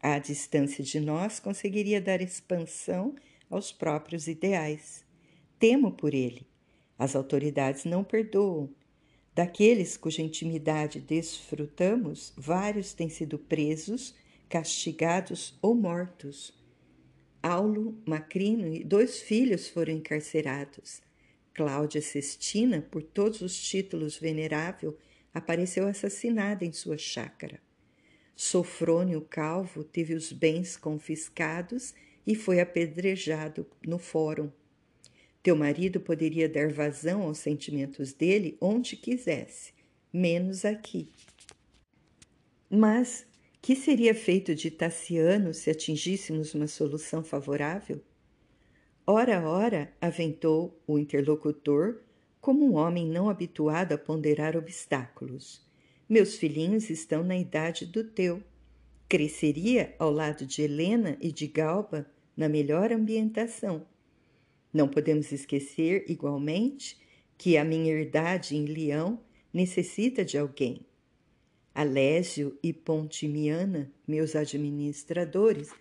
[0.01, 3.15] À distância de nós, conseguiria dar expansão
[3.49, 5.03] aos próprios ideais.
[5.58, 6.47] Temo por ele.
[6.97, 8.69] As autoridades não perdoam.
[9.34, 14.15] Daqueles cuja intimidade desfrutamos, vários têm sido presos,
[14.47, 16.53] castigados ou mortos.
[17.43, 21.01] Aulo, Macrino e dois filhos foram encarcerados.
[21.53, 24.97] Cláudia Sestina, por todos os títulos venerável,
[25.34, 27.64] apareceu assassinada em sua chácara.
[28.36, 31.93] Sofrônio Calvo teve os bens confiscados
[32.28, 34.52] e foi apedrejado no fórum.
[35.41, 39.74] Teu marido poderia dar vazão aos sentimentos dele onde quisesse,
[40.12, 41.10] menos aqui.
[42.69, 43.26] Mas
[43.62, 48.02] que seria feito de Tassiano se atingíssemos uma solução favorável?
[49.08, 52.02] Ora, ora, aventou o interlocutor,
[52.41, 55.64] como um homem não habituado a ponderar obstáculos.
[56.07, 58.43] Meus filhinhos estão na idade do teu.
[59.09, 62.05] Cresceria ao lado de Helena e de Galba
[62.37, 63.87] na melhor ambientação.
[64.71, 66.97] Não podemos esquecer, igualmente,
[67.37, 69.19] que a minha herdade em Leão
[69.51, 70.85] necessita de alguém.
[71.73, 75.71] Alésio e Pontimiana, meus administradores,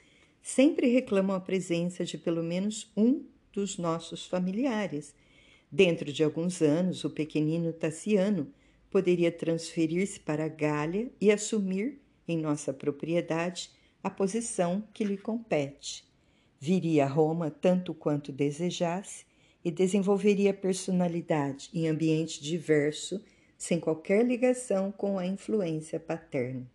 [0.40, 5.14] sempre reclamam a presença de pelo menos um dos nossos familiares.
[5.70, 8.50] Dentro de alguns anos, o pequenino Tassiano
[8.94, 16.08] poderia transferir-se para a Gália e assumir, em nossa propriedade, a posição que lhe compete.
[16.60, 19.26] Viria a Roma tanto quanto desejasse
[19.64, 23.20] e desenvolveria personalidade em ambiente diverso
[23.58, 26.70] sem qualquer ligação com a influência paterna.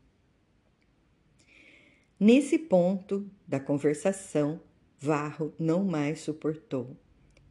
[2.20, 4.60] Nesse ponto da conversação,
[5.00, 6.98] Varro não mais suportou,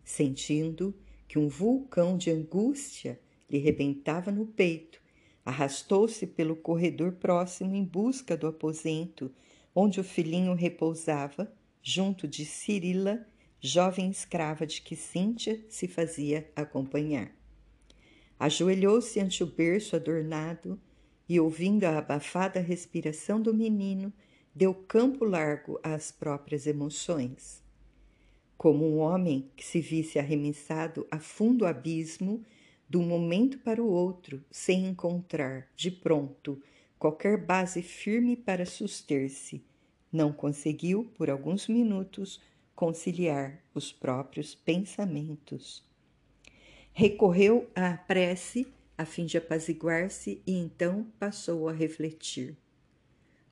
[0.05, 0.95] sentindo
[1.27, 3.19] que um vulcão de angústia
[3.51, 5.01] lhe rebentava no peito.
[5.45, 9.31] Arrastou-se pelo corredor próximo em busca do aposento
[9.75, 13.25] onde o filhinho repousava, junto de Cirila,
[13.61, 17.33] jovem escrava de que Cíntia se fazia acompanhar.
[18.41, 20.81] Ajoelhou-se ante o berço adornado
[21.29, 24.13] e, ouvindo a abafada respiração do menino,
[24.55, 27.63] deu campo largo às próprias emoções.
[28.57, 32.45] Como um homem que se visse arremessado a fundo abismo,
[32.89, 36.61] de um momento para o outro, sem encontrar, de pronto,
[36.99, 39.63] qualquer base firme para suster-se,
[40.11, 42.41] não conseguiu, por alguns minutos,
[42.75, 45.85] conciliar os próprios pensamentos.
[46.93, 52.57] Recorreu à prece a fim de apaziguar-se e então passou a refletir.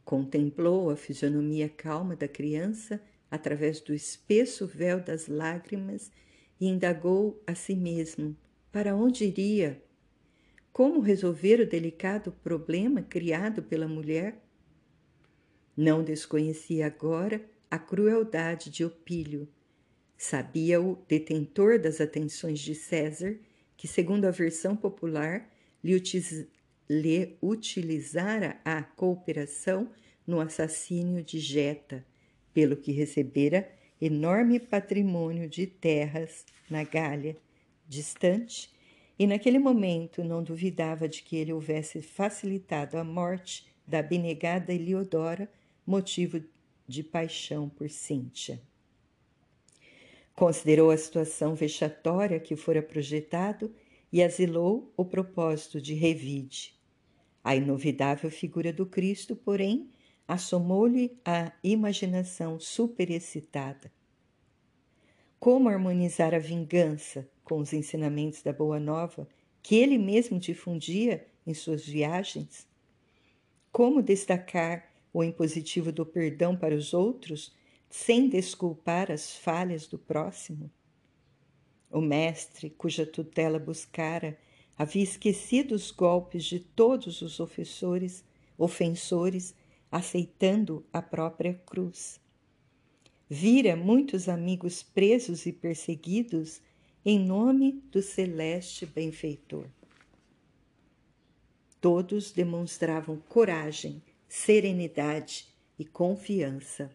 [0.05, 6.11] Contemplou a fisionomia calma da criança através do espesso véu das lágrimas
[6.59, 8.35] e indagou a si mesmo
[8.77, 9.83] para onde iria?
[10.71, 14.45] Como resolver o delicado problema criado pela mulher?
[15.75, 19.49] Não desconhecia agora a crueldade de Opílio,
[20.15, 23.39] Sabia o detentor das atenções de César
[23.79, 25.51] que, segundo a versão popular,
[25.83, 25.99] lhe,
[26.87, 29.91] lhe utilizara a cooperação
[30.27, 32.05] no assassínio de Geta,
[32.53, 37.39] pelo que recebera enorme patrimônio de terras na Gália,
[37.89, 38.71] distante,
[39.19, 45.51] e naquele momento não duvidava de que ele houvesse facilitado a morte da abnegada Eliodora,
[45.87, 46.43] motivo
[46.87, 48.61] de paixão por Cíntia.
[50.35, 53.75] Considerou a situação vexatória que fora projetado
[54.13, 56.75] e asilou o propósito de revide.
[57.43, 59.89] A inovidável figura do Cristo, porém,
[60.29, 63.91] assomou-lhe a imaginação superexcitada.
[65.39, 69.29] Como harmonizar a vingança com os ensinamentos da Boa Nova
[69.63, 72.67] que ele mesmo difundia em suas viagens?
[73.71, 77.55] Como destacar o impositivo do perdão para os outros
[77.89, 80.71] sem desculpar as falhas do próximo?
[81.91, 84.39] O mestre, cuja tutela buscara,
[84.77, 88.25] havia esquecido os golpes de todos os ofensores,
[88.59, 89.55] ofensores,
[89.93, 92.19] aceitando a própria cruz.
[93.29, 96.61] Vira muitos amigos presos e perseguidos
[97.05, 99.67] em nome do celeste benfeitor.
[101.81, 106.91] Todos demonstravam coragem, serenidade e confiança.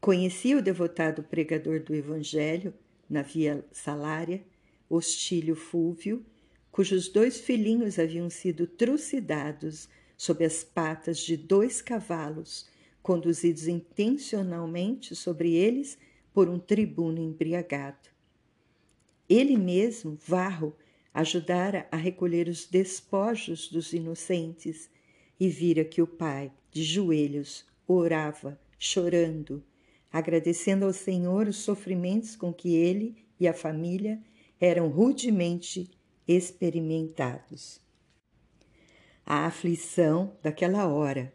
[0.00, 2.74] Conhecia o devotado pregador do Evangelho
[3.08, 4.42] na Via Salária,
[4.88, 6.24] Hostílio Fúvio,
[6.72, 12.68] cujos dois filhinhos haviam sido trucidados sob as patas de dois cavalos,
[13.02, 15.98] conduzidos intencionalmente sobre eles
[16.32, 18.08] por um tribuno embriagado.
[19.28, 20.74] Ele mesmo, Varro,
[21.12, 24.90] ajudara a recolher os despojos dos inocentes
[25.38, 29.62] e vira que o pai, de joelhos, orava, chorando,
[30.12, 34.20] agradecendo ao Senhor os sofrimentos com que ele e a família
[34.60, 35.90] eram rudemente
[36.26, 37.80] experimentados.
[39.24, 41.32] A aflição daquela hora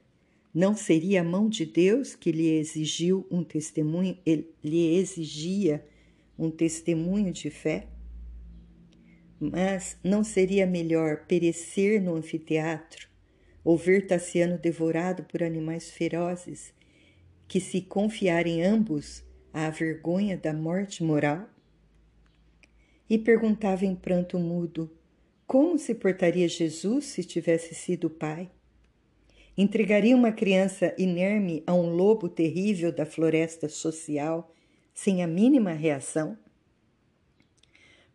[0.55, 4.17] não seria a mão de Deus que lhe exigiu um testemunho,
[4.63, 5.85] lhe exigia
[6.39, 7.87] um testemunho de fé?
[9.37, 13.09] Mas não seria melhor perecer no anfiteatro,
[13.65, 16.73] ou ver Tassiano devorado por animais ferozes,
[17.49, 21.49] que se confiarem ambos à vergonha da morte moral?
[23.09, 24.89] E perguntava em pranto mudo:
[25.45, 28.49] como se portaria Jesus se tivesse sido pai?
[29.57, 34.53] Entregaria uma criança inerme a um lobo terrível da floresta social
[34.93, 36.37] sem a mínima reação?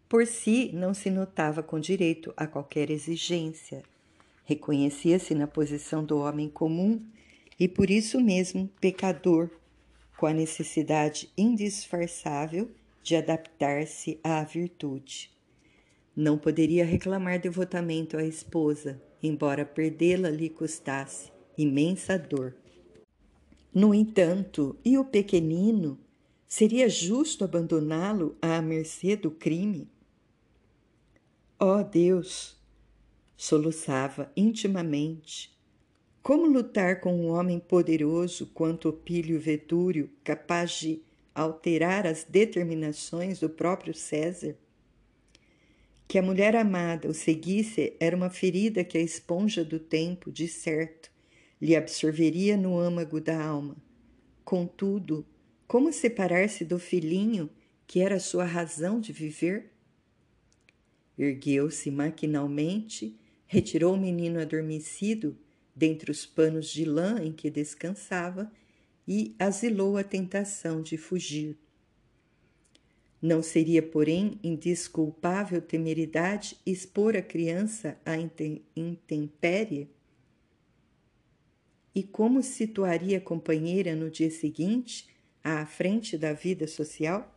[0.06, 3.82] Por si, não se notava com direito a qualquer exigência.
[4.44, 7.00] Reconhecia-se na posição do homem comum
[7.58, 9.48] e, por isso mesmo, pecador,
[10.18, 12.70] com a necessidade indisfarçável
[13.02, 15.30] de adaptar-se à virtude.
[16.14, 22.54] Não poderia reclamar devotamento à esposa, embora perdê-la lhe custasse imensa dor.
[23.72, 25.98] No entanto, e o pequenino?
[26.48, 29.88] Seria justo abandoná-lo à mercê do crime?
[31.58, 32.56] Oh Deus!
[33.36, 35.56] Soluçava intimamente.
[36.22, 41.00] Como lutar com um homem poderoso quanto Opílio Vetúrio, capaz de
[41.34, 44.56] alterar as determinações do próprio César?
[46.10, 50.48] Que a mulher amada o seguisse era uma ferida que a esponja do tempo, de
[50.48, 51.08] certo,
[51.62, 53.76] lhe absorveria no âmago da alma.
[54.44, 55.24] Contudo,
[55.68, 57.48] como separar-se do filhinho
[57.86, 59.70] que era sua razão de viver?
[61.16, 65.38] Ergueu-se maquinalmente, retirou o menino adormecido
[65.76, 68.50] dentre os panos de lã em que descansava
[69.06, 71.56] e asilou a tentação de fugir.
[73.22, 78.14] Não seria, porém, indesculpável temeridade expor a criança à
[78.74, 79.90] intempérie?
[81.94, 85.08] E como situaria a companheira no dia seguinte,
[85.44, 87.36] à frente da vida social?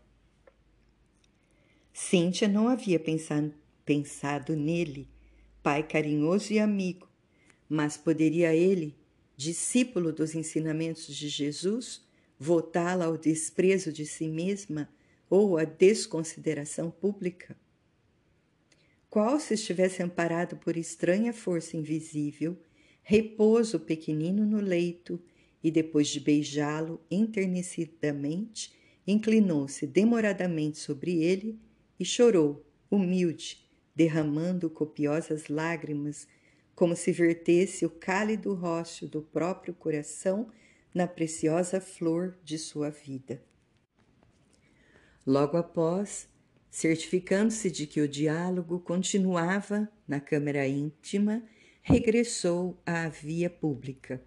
[1.91, 3.53] Cíntia não havia pensado
[3.85, 5.09] pensado nele,
[5.61, 7.09] pai carinhoso e amigo,
[7.67, 8.95] mas poderia ele,
[9.35, 12.01] discípulo dos ensinamentos de Jesus,
[12.39, 14.89] votá-la ao desprezo de si mesma
[15.29, 17.55] ou à desconsideração pública?
[19.09, 22.57] Qual se estivesse amparado por estranha força invisível,
[23.03, 25.21] repouso o pequenino no leito
[25.63, 28.73] e, depois de beijá-lo enternecidamente,
[29.05, 31.59] inclinou-se demoradamente sobre ele
[31.99, 33.63] e chorou, humilde,
[33.95, 36.27] derramando copiosas lágrimas,
[36.75, 40.49] como se vertesse o cálido rosto do próprio coração
[40.93, 43.41] na preciosa flor de sua vida.
[45.25, 46.27] Logo após,
[46.69, 51.43] certificando-se de que o diálogo continuava na câmara íntima,
[51.81, 54.21] regressou à via pública,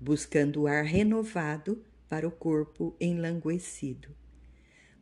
[0.00, 4.08] buscando ar renovado para o corpo enlanguecido.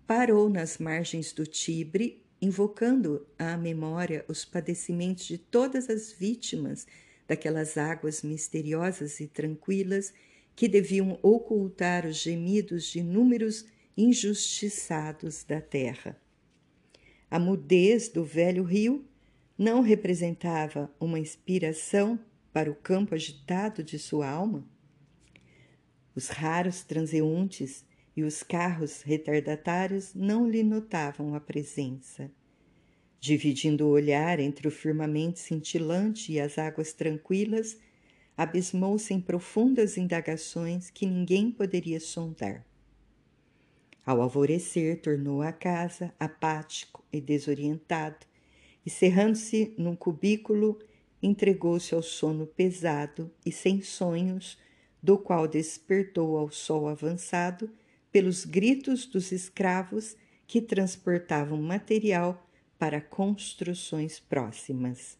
[0.06, 6.86] Parou nas margens do Tibre invocando à memória os padecimentos de todas as vítimas
[7.28, 10.12] daquelas águas misteriosas e tranquilas
[10.56, 13.66] que deviam ocultar os gemidos de inúmeros
[13.96, 16.20] injustiçados da terra.
[17.30, 19.04] A mudez do velho rio
[19.56, 22.18] não representava uma inspiração
[22.52, 24.66] para o campo agitado de sua alma?
[26.14, 27.84] Os raros transeuntes
[28.16, 32.30] e os carros retardatários não lhe notavam a presença.
[33.20, 37.78] Dividindo o olhar entre o firmamento cintilante e as águas tranquilas,
[38.36, 42.64] abismou-se em profundas indagações que ninguém poderia sondar.
[44.10, 48.26] Ao alvorecer, tornou à casa, apático e desorientado,
[48.84, 50.80] e cerrando-se num cubículo,
[51.22, 54.58] entregou-se ao sono pesado e sem sonhos,
[55.00, 57.70] do qual despertou ao sol avançado
[58.10, 62.44] pelos gritos dos escravos que transportavam material
[62.76, 65.16] para construções próximas.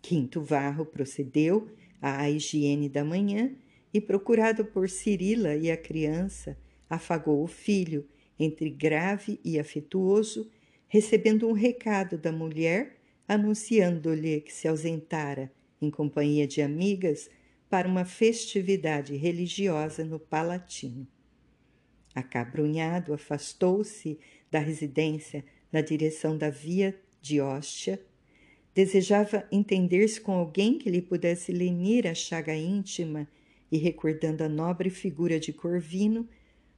[0.00, 1.68] Quinto Varro procedeu
[2.00, 3.54] à higiene da manhã
[3.92, 6.56] e, procurado por Cirila e a criança,
[6.94, 8.06] afagou o filho,
[8.38, 10.50] entre grave e afetuoso,
[10.86, 17.30] recebendo um recado da mulher anunciando-lhe que se ausentara em companhia de amigas
[17.70, 21.06] para uma festividade religiosa no Palatino.
[22.14, 24.18] Acabrunhado, afastou-se
[24.50, 27.98] da residência na direção da via de Hóstia.
[28.74, 33.26] Desejava entender-se com alguém que lhe pudesse lenir a chaga íntima
[33.70, 36.28] e, recordando a nobre figura de Corvino,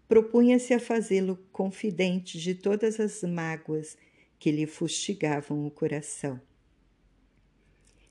[0.08, 3.96] propunha-se a fazê-lo confidente de todas as mágoas
[4.38, 6.40] que lhe fustigavam o coração.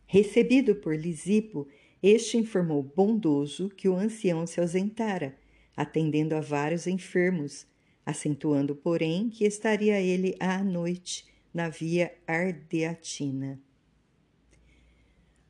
[0.06, 1.68] Recebido por Lisipo,
[2.02, 5.38] este informou bondoso que o ancião se ausentara
[5.76, 7.66] atendendo a vários enfermos,
[8.06, 13.60] acentuando, porém, que estaria ele à noite na via Ardeatina.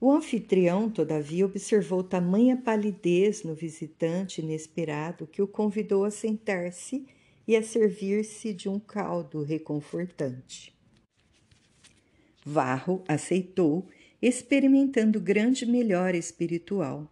[0.06, 7.08] O anfitrião, todavia, observou tamanha palidez no visitante inesperado que o convidou a sentar-se
[7.48, 10.76] e a servir-se de um caldo reconfortante.
[12.46, 13.88] Varro aceitou,
[14.22, 17.10] experimentando grande melhora espiritual.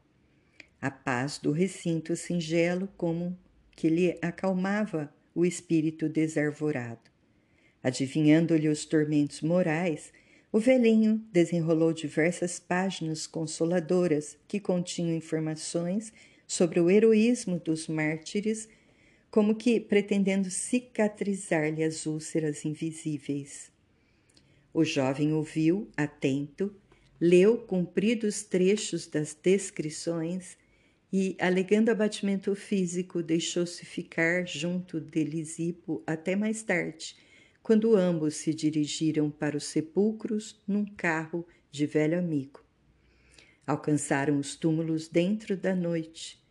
[0.81, 3.39] A paz do recinto singelo como
[3.73, 7.09] que lhe acalmava o espírito desarvorado.
[7.81, 10.11] Adivinhando-lhe os tormentos morais,
[10.51, 16.11] o velhinho desenrolou diversas páginas consoladoras que continham informações
[16.45, 18.67] sobre o heroísmo dos mártires,
[19.29, 23.71] como que pretendendo cicatrizar-lhe as úlceras invisíveis.
[24.73, 26.75] O jovem ouviu, atento,
[27.19, 30.57] leu compridos trechos das descrições
[31.13, 37.15] e, alegando abatimento físico, deixou-se ficar junto de Lisipo até mais tarde
[37.63, 42.63] quando ambos se dirigiram para os sepulcros num carro de velho amigo.
[43.65, 46.41] Alcançaram os túmulos dentro da noite,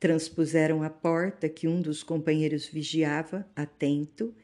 [0.00, 4.34] transpuseram a porta que um dos companheiros vigiava, atento,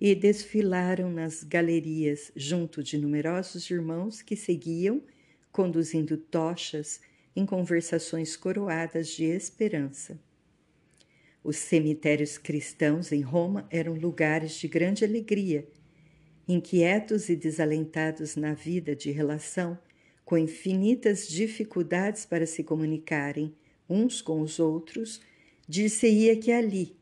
[0.00, 5.00] e desfilaram nas galerias junto de numerosos irmãos que seguiam,
[5.52, 7.00] conduzindo tochas
[7.36, 10.18] em conversações coroadas de esperança.
[11.44, 15.66] Os cemitérios cristãos em Roma eram lugares de grande alegria.
[16.46, 19.76] Inquietos e desalentados na vida de relação,
[20.24, 23.54] com infinitas dificuldades para se comunicarem
[23.88, 25.20] uns com os outros,
[25.68, 26.96] dir-se-ia que ali,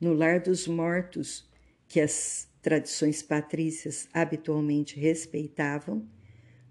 [0.00, 1.48] no lar dos mortos,
[1.88, 6.08] que as tradições patrícias habitualmente respeitavam,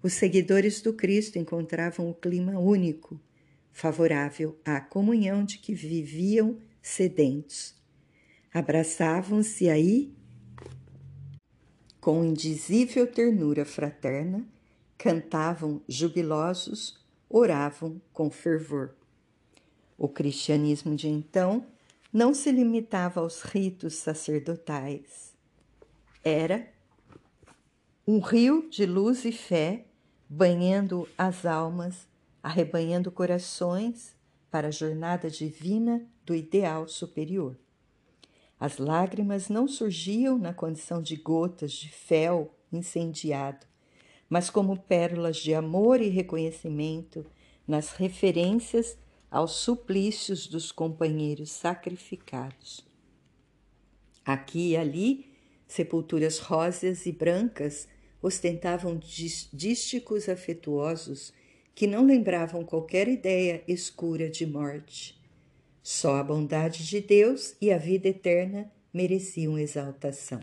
[0.02, 3.20] os seguidores do Cristo encontravam o clima único,
[3.70, 7.74] favorável à comunhão de que viviam sedentos.
[8.52, 10.12] Abraçavam-se aí
[12.00, 14.44] com indizível ternura fraterna,
[14.96, 18.94] cantavam jubilosos, oravam com fervor.
[19.98, 21.66] O cristianismo de então
[22.12, 25.34] não se limitava aos ritos sacerdotais.
[26.24, 26.68] Era
[28.06, 29.84] um rio de luz e fé
[30.28, 32.08] banhando as almas,
[32.42, 34.16] arrebanhando corações
[34.50, 37.56] para a jornada divina do ideal superior.
[38.58, 43.66] As lágrimas não surgiam na condição de gotas de fel incendiado,
[44.28, 47.24] mas como pérolas de amor e reconhecimento
[47.66, 48.98] nas referências
[49.30, 52.84] aos suplícios dos companheiros sacrificados.
[54.24, 55.32] Aqui e ali,
[55.66, 57.88] sepulturas róseas e brancas
[58.20, 61.32] ostentavam dísticos afetuosos
[61.74, 65.18] que não lembravam qualquer ideia escura de morte.
[65.82, 70.40] Só a bondade de Deus e a vida eterna mereciam exaltação.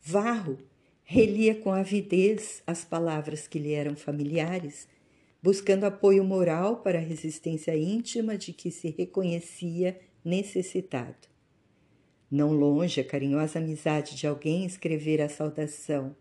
[0.00, 0.58] Varro
[1.04, 4.88] relia com avidez as palavras que lhe eram familiares,
[5.42, 11.28] buscando apoio moral para a resistência íntima de que se reconhecia necessitado.
[12.30, 16.16] Não longe a carinhosa amizade de alguém escrever a saudação: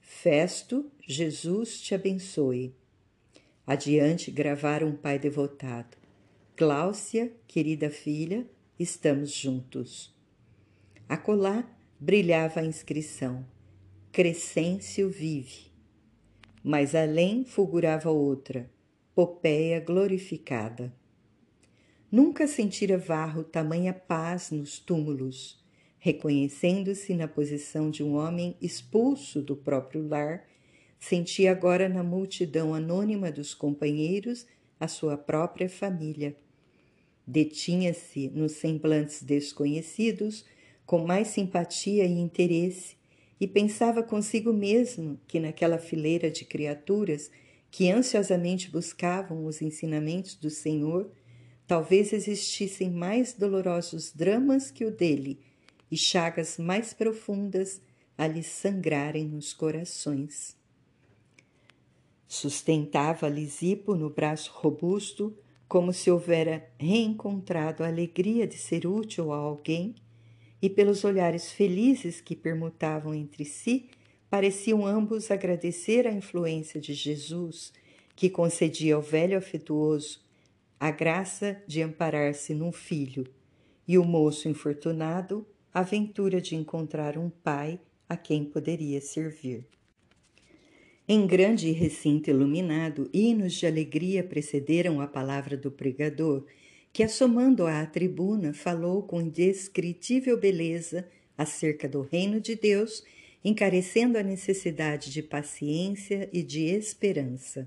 [0.00, 2.72] Festo, Jesus te abençoe.
[3.68, 5.94] Adiante gravaram um pai devotado.
[6.56, 8.46] Cláudia, querida filha,
[8.78, 10.10] estamos juntos.
[11.06, 11.68] Acolá
[12.00, 13.44] brilhava a inscrição:
[14.10, 15.70] Crescêncio vive.
[16.64, 18.70] Mais além fulgurava outra:
[19.14, 20.90] Popeia glorificada.
[22.10, 25.62] Nunca sentira Varro tamanha paz nos túmulos,
[25.98, 30.46] reconhecendo-se na posição de um homem expulso do próprio lar
[30.98, 34.46] sentia agora na multidão anônima dos companheiros
[34.80, 36.36] a sua própria família.
[37.26, 40.44] Detinha-se nos semblantes desconhecidos
[40.86, 42.96] com mais simpatia e interesse
[43.40, 47.30] e pensava consigo mesmo que naquela fileira de criaturas
[47.70, 51.10] que ansiosamente buscavam os ensinamentos do Senhor,
[51.66, 55.38] talvez existissem mais dolorosos dramas que o dele
[55.90, 57.80] e chagas mais profundas
[58.16, 60.57] a lhe sangrarem nos corações.
[62.28, 65.34] Sustentava Lisipo no braço robusto,
[65.66, 69.94] como se houvera reencontrado a alegria de ser útil a alguém,
[70.60, 73.88] e pelos olhares felizes que permutavam entre si,
[74.28, 77.72] pareciam ambos agradecer a influência de Jesus,
[78.14, 80.20] que concedia ao velho afetuoso
[80.78, 83.26] a graça de amparar-se num filho,
[83.86, 89.77] e o moço infortunado a ventura de encontrar um pai a quem poderia servir.
[91.10, 96.44] Em grande recinto iluminado, hinos de alegria precederam a palavra do pregador,
[96.92, 103.02] que, assomando à tribuna, falou com indescritível beleza acerca do reino de Deus,
[103.42, 107.66] encarecendo a necessidade de paciência e de esperança.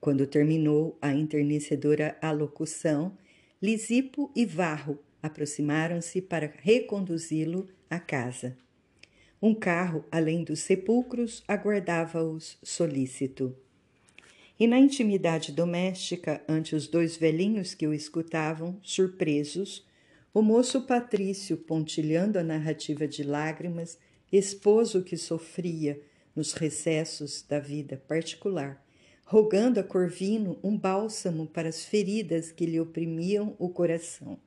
[0.00, 3.14] Quando terminou a enternecedora alocução,
[3.60, 8.56] Lisipo e Varro aproximaram-se para reconduzi-lo à casa.
[9.40, 13.56] Um carro, além dos sepulcros, aguardava-os solícito.
[14.58, 19.86] E na intimidade doméstica, ante os dois velhinhos que o escutavam, surpresos,
[20.34, 23.96] o moço Patrício, pontilhando a narrativa de lágrimas,
[24.32, 26.00] expôs o que sofria
[26.34, 28.84] nos recessos da vida particular,
[29.24, 34.38] rogando a Corvino um bálsamo para as feridas que lhe oprimiam o coração.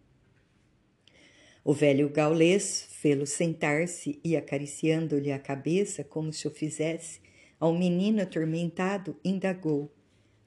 [1.64, 7.20] O velho gaulês fê-lo sentar-se e, acariciando-lhe a cabeça como se o fizesse,
[7.60, 9.94] ao menino atormentado, indagou: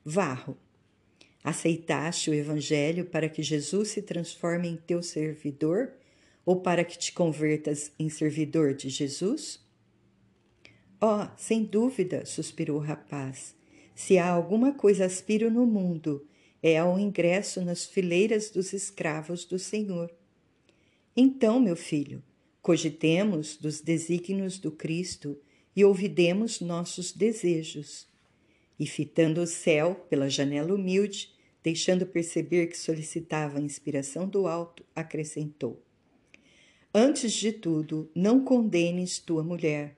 [0.05, 0.57] Varro,
[1.43, 5.93] aceitaste o Evangelho para que Jesus se transforme em teu servidor
[6.45, 9.65] ou para que te convertas em servidor de Jesus?
[11.01, 13.55] Oh, sem dúvida, suspirou o rapaz.
[13.95, 16.27] Se há alguma coisa aspiro no mundo,
[16.63, 20.11] é ao ingresso nas fileiras dos escravos do Senhor.
[21.17, 22.23] Então, meu filho,
[22.61, 25.39] cogitemos dos desígnios do Cristo
[25.77, 28.09] e ouvidemos nossos desejos.
[28.79, 34.85] E fitando o céu pela janela humilde, deixando perceber que solicitava a inspiração do alto,
[34.95, 35.81] acrescentou:
[36.93, 39.97] Antes de tudo, não condenes tua mulher.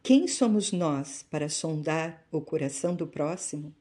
[0.00, 3.74] Quem somos nós para sondar o coração do próximo?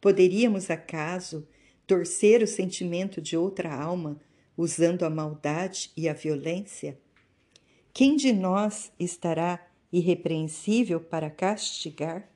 [0.00, 1.46] Poderíamos, acaso,
[1.86, 4.18] torcer o sentimento de outra alma
[4.62, 6.98] usando a maldade e a violência?
[7.92, 9.60] Quem de nós estará
[9.92, 12.28] irrepreensível para castigar?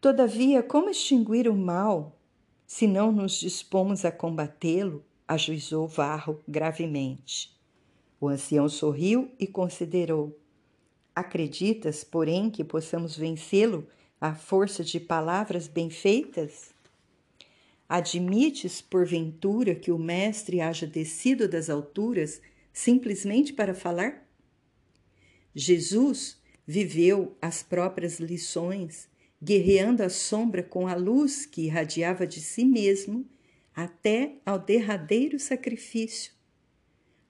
[0.00, 2.16] Todavia, como extinguir o mal
[2.66, 5.04] se não nos dispomos a combatê-lo?
[5.26, 7.52] ajuizou Varro gravemente.
[8.20, 10.38] O ancião sorriu e considerou:
[11.14, 13.86] Acreditas, porém, que possamos vencê-lo
[14.20, 16.75] à força de palavras bem feitas?
[17.88, 22.40] Admites, porventura, que o Mestre haja descido das alturas
[22.72, 24.28] simplesmente para falar?
[25.54, 29.08] Jesus viveu as próprias lições,
[29.40, 33.24] guerreando a sombra com a luz que irradiava de si mesmo
[33.74, 36.32] até ao derradeiro sacrifício.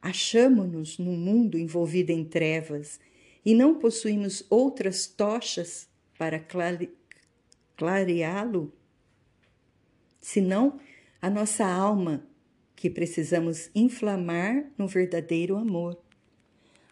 [0.01, 2.99] Achamo-nos no mundo envolvido em trevas
[3.45, 6.91] e não possuímos outras tochas para clare...
[7.77, 8.73] clareá-lo
[10.27, 10.81] senão
[11.22, 12.27] a nossa alma,
[12.74, 15.97] que precisamos inflamar no verdadeiro amor.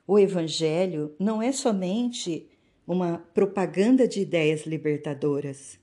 [0.06, 2.46] O Evangelho não é somente
[2.86, 5.80] uma propaganda de ideias libertadoras.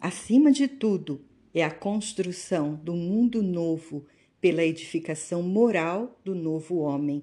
[0.00, 4.04] Acima de tudo, é a construção do mundo novo
[4.40, 7.22] pela edificação moral do novo homem.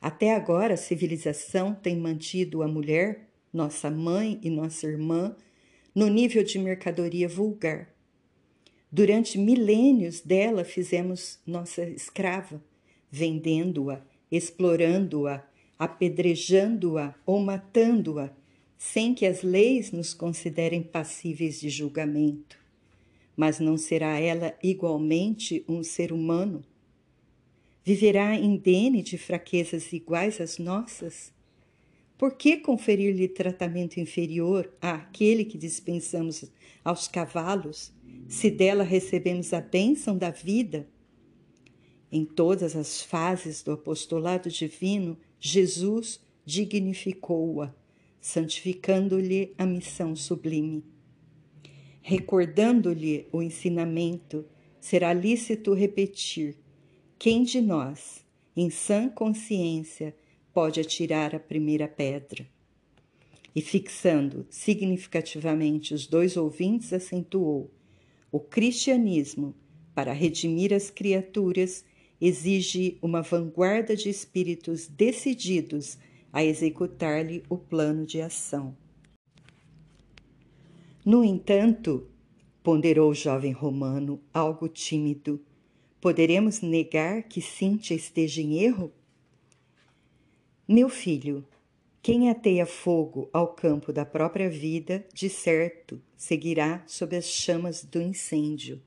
[0.00, 5.36] Até agora, a civilização tem mantido a mulher, nossa mãe e nossa irmã,
[5.94, 7.91] no nível de mercadoria vulgar.
[8.94, 12.62] Durante milênios dela fizemos nossa escrava,
[13.10, 15.42] vendendo-a, explorando-a,
[15.78, 18.30] apedrejando-a ou matando-a,
[18.76, 22.58] sem que as leis nos considerem passíveis de julgamento.
[23.34, 26.62] Mas não será ela igualmente um ser humano?
[27.82, 31.32] Viverá indene de fraquezas iguais às nossas?
[32.22, 36.44] Por que conferir-lhe tratamento inferior àquele que dispensamos
[36.84, 37.92] aos cavalos?
[38.28, 40.88] se dela recebemos a bênção da vida.
[42.12, 47.74] Em todas as fases do apostolado divino, Jesus dignificou-a,
[48.20, 50.84] santificando-lhe a missão sublime.
[52.00, 54.46] Recordando-lhe o ensinamento,
[54.78, 56.56] será lícito repetir:
[57.18, 60.14] quem de nós, em sã consciência,
[60.52, 62.46] pode atirar a primeira pedra?
[63.54, 67.70] E fixando significativamente os dois ouvintes, acentuou:
[68.30, 69.54] o cristianismo,
[69.94, 71.84] para redimir as criaturas,
[72.20, 75.98] exige uma vanguarda de espíritos decididos
[76.32, 78.74] a executar-lhe o plano de ação.
[81.04, 82.06] No entanto,
[82.62, 85.44] ponderou o jovem romano, algo tímido,
[86.00, 88.92] poderemos negar que Cíntia esteja em erro?
[90.72, 91.46] Meu filho,
[92.02, 98.00] quem ateia fogo ao campo da própria vida, de certo seguirá sob as chamas do
[98.00, 98.80] incêndio.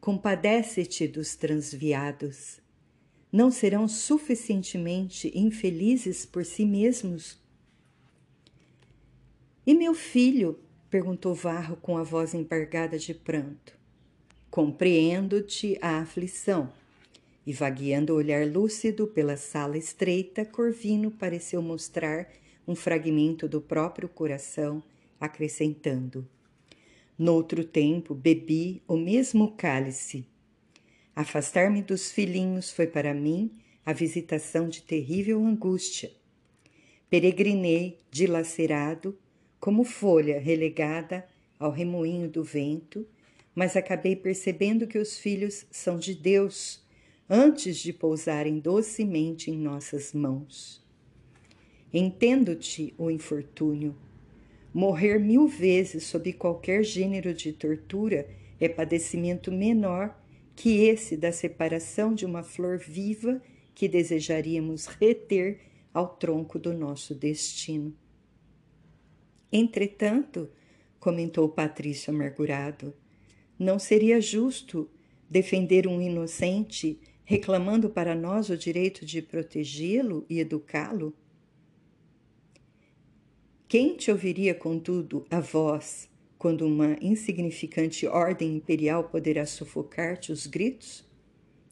[0.00, 2.62] Compadece-te dos transviados.
[3.30, 7.38] Não serão suficientemente infelizes por si mesmos?
[9.66, 10.58] E meu filho?
[10.88, 13.78] perguntou Varro com a voz embargada de pranto.
[14.50, 16.72] Compreendo-te a aflição
[17.46, 22.28] e vagueando o olhar lúcido pela sala estreita, Corvino pareceu mostrar
[22.66, 24.82] um fragmento do próprio coração
[25.20, 26.26] acrescentando:
[27.18, 30.26] Noutro tempo bebi o mesmo cálice.
[31.14, 33.52] Afastar-me dos filhinhos foi para mim
[33.86, 36.10] a visitação de terrível angústia.
[37.08, 39.16] Peregrinei dilacerado,
[39.60, 41.26] como folha relegada
[41.58, 43.06] ao remoinho do vento,
[43.54, 46.83] mas acabei percebendo que os filhos são de Deus
[47.28, 50.84] antes de pousarem docemente em nossas mãos.
[51.92, 53.96] Entendo-te o infortúnio.
[54.72, 58.28] Morrer mil vezes sob qualquer gênero de tortura
[58.60, 60.20] é padecimento menor
[60.56, 63.40] que esse da separação de uma flor viva
[63.74, 65.60] que desejaríamos reter
[65.92, 67.96] ao tronco do nosso destino.
[69.52, 70.50] Entretanto,
[70.98, 72.92] comentou Patrício amargurado,
[73.58, 74.90] não seria justo
[75.30, 81.14] defender um inocente reclamando para nós o direito de protegê-lo e educá-lo?
[83.66, 86.08] Quem te ouviria, contudo, a voz,
[86.38, 91.04] quando uma insignificante ordem imperial poderá sufocar-te os gritos?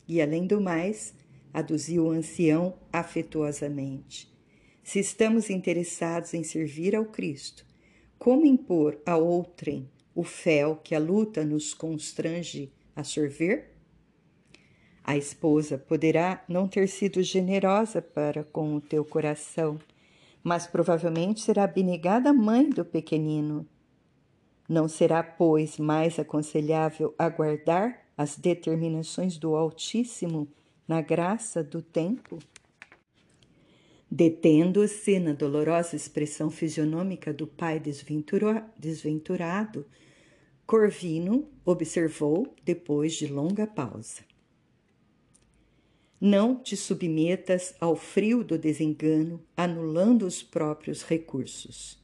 [0.08, 1.14] E além do mais,
[1.52, 4.32] aduziu o ancião afetuosamente,
[4.82, 7.64] se estamos interessados em servir ao Cristo,
[8.18, 13.71] como impor a outrem o fel que a luta nos constrange a sorver?
[15.04, 19.78] A esposa poderá não ter sido generosa para com o teu coração,
[20.42, 23.66] mas provavelmente será abnegada mãe do pequenino.
[24.68, 30.48] Não será, pois, mais aconselhável aguardar as determinações do Altíssimo
[30.86, 32.38] na graça do tempo?
[34.08, 39.86] Detendo-se na dolorosa expressão fisionômica do pai desventurado,
[40.66, 44.31] Corvino observou depois de longa pausa.
[46.24, 52.00] Não te submetas ao frio do desengano, anulando os próprios recursos.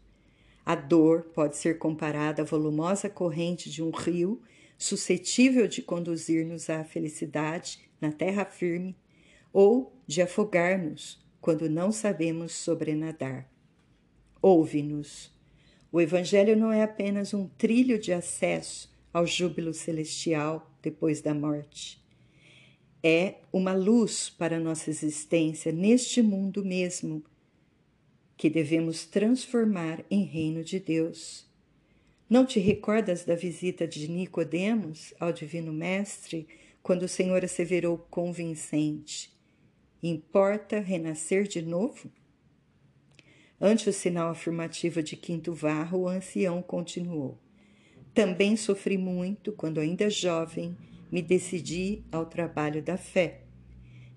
[0.67, 4.43] A dor pode ser comparada à volumosa corrente de um rio
[4.77, 8.97] suscetível de conduzir-nos à felicidade na terra firme
[9.53, 13.49] ou de afogar-nos quando não sabemos sobrenadar.
[14.43, 15.33] Ouve-nos.
[15.93, 22.08] O Evangelho não é apenas um trilho de acesso ao júbilo celestial depois da morte
[23.03, 27.23] é uma luz para nossa existência neste mundo mesmo,
[28.37, 31.47] que devemos transformar em reino de Deus.
[32.29, 36.47] Não te recordas da visita de Nicodemos ao Divino Mestre,
[36.83, 39.33] quando o Senhor asseverou convincente:
[40.03, 42.11] Importa renascer de novo?
[43.61, 47.39] Ante o sinal afirmativo de Quinto Varro, o ancião continuou:
[48.15, 50.77] Também sofri muito quando ainda jovem
[51.11, 53.43] me decidi ao trabalho da fé.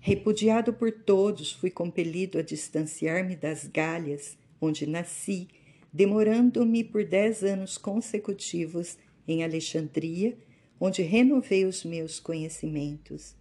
[0.00, 5.48] Repudiado por todos, fui compelido a distanciar-me das galhas onde nasci,
[5.92, 10.36] demorando-me por dez anos consecutivos em Alexandria,
[10.80, 13.36] onde renovei os meus conhecimentos.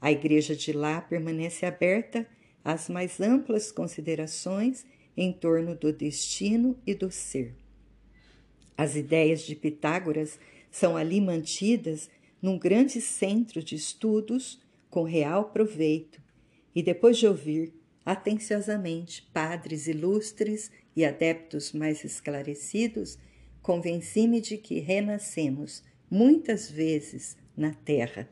[0.00, 2.26] A igreja de lá permanece aberta
[2.64, 4.86] às mais amplas considerações
[5.16, 7.54] em torno do destino e do ser.
[8.76, 10.38] As ideias de Pitágoras
[10.70, 12.08] são ali mantidas
[12.42, 16.20] num grande centro de estudos com real proveito,
[16.74, 17.72] e depois de ouvir
[18.04, 23.18] atenciosamente padres ilustres e adeptos mais esclarecidos,
[23.62, 28.28] convenci-me de que renascemos muitas vezes na terra.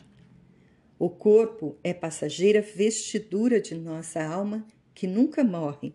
[0.98, 5.94] O corpo é passageira vestidura de nossa alma que nunca morre.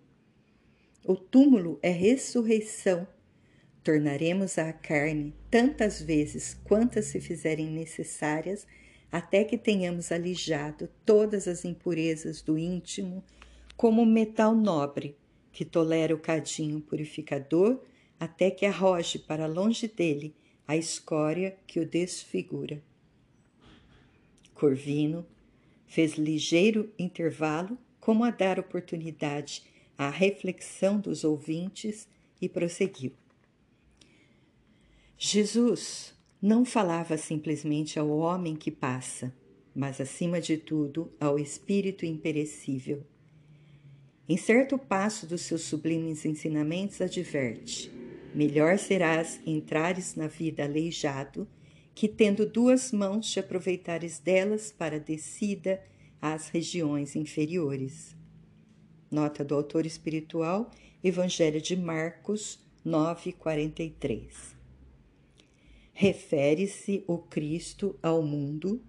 [1.03, 3.05] O túmulo é ressurreição
[3.83, 8.65] Tornaremos à carne tantas vezes quantas se fizerem necessárias,
[9.11, 13.23] até que tenhamos alijado todas as impurezas do íntimo,
[13.75, 15.17] como metal nobre
[15.51, 17.79] que tolera o cadinho purificador,
[18.19, 20.33] até que arroje para longe dele
[20.67, 22.81] a escória que o desfigura.
[24.53, 25.25] Corvino
[25.85, 29.63] fez ligeiro intervalo, como a dar oportunidade
[29.97, 32.07] à reflexão dos ouvintes,
[32.41, 33.13] e prosseguiu.
[35.17, 39.33] Jesus não falava simplesmente ao homem que passa,
[39.73, 43.03] mas acima de tudo ao espírito imperecível.
[44.27, 47.91] Em certo passo dos seus sublimes ensinamentos adverte:
[48.33, 51.47] melhor serás entrares na vida aleijado
[51.95, 55.81] que tendo duas mãos te aproveitares delas para descida
[56.21, 58.15] às regiões inferiores.
[59.11, 60.71] Nota do autor espiritual,
[61.03, 64.52] Evangelho de Marcos 9:43
[65.93, 68.83] refere-se o Cristo ao mundo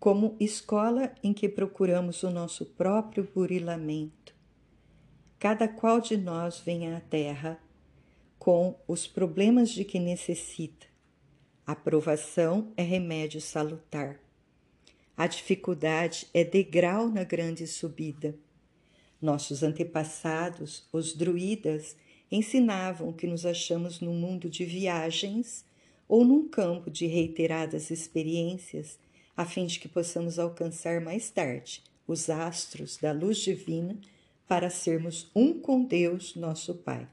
[0.00, 4.34] como escola em que procuramos o nosso próprio burilamento.
[5.38, 7.58] Cada qual de nós vem à Terra
[8.38, 10.86] com os problemas de que necessita.
[11.64, 14.20] A provação é remédio salutar.
[15.16, 18.38] A dificuldade é degrau na grande subida.
[19.20, 21.96] Nossos antepassados, os druidas,
[22.30, 25.65] ensinavam que nos achamos num mundo de viagens
[26.08, 28.98] ou num campo de reiteradas experiências,
[29.36, 33.96] a fim de que possamos alcançar mais tarde os astros da luz divina
[34.46, 37.08] para sermos um com Deus, nosso Pai.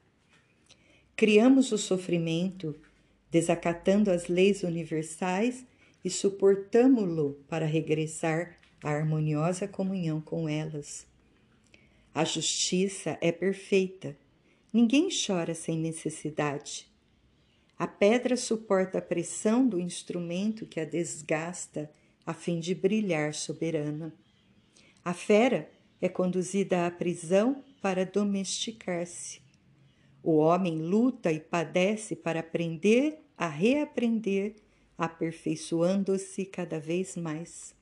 [1.15, 2.75] Criamos o sofrimento
[3.31, 5.65] desacatando as leis universais
[6.05, 11.07] e suportamo-lo para regressar à harmoniosa comunhão com elas.
[12.13, 14.15] A justiça é perfeita.
[14.71, 16.87] Ninguém chora sem necessidade.
[17.84, 21.91] A pedra suporta a pressão do instrumento que a desgasta
[22.25, 24.15] a fim de brilhar soberana.
[25.03, 25.69] A fera
[25.99, 29.41] é conduzida à prisão para domesticar-se.
[30.23, 34.55] O homem luta e padece para aprender a reaprender,
[34.97, 37.75] aperfeiçoando-se cada vez mais.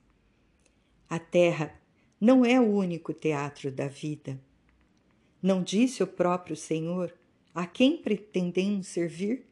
[1.07, 1.79] A terra
[2.19, 4.41] não é o único teatro da vida.
[5.43, 7.13] Não disse o próprio Senhor
[7.53, 9.50] a quem pretendemos servir?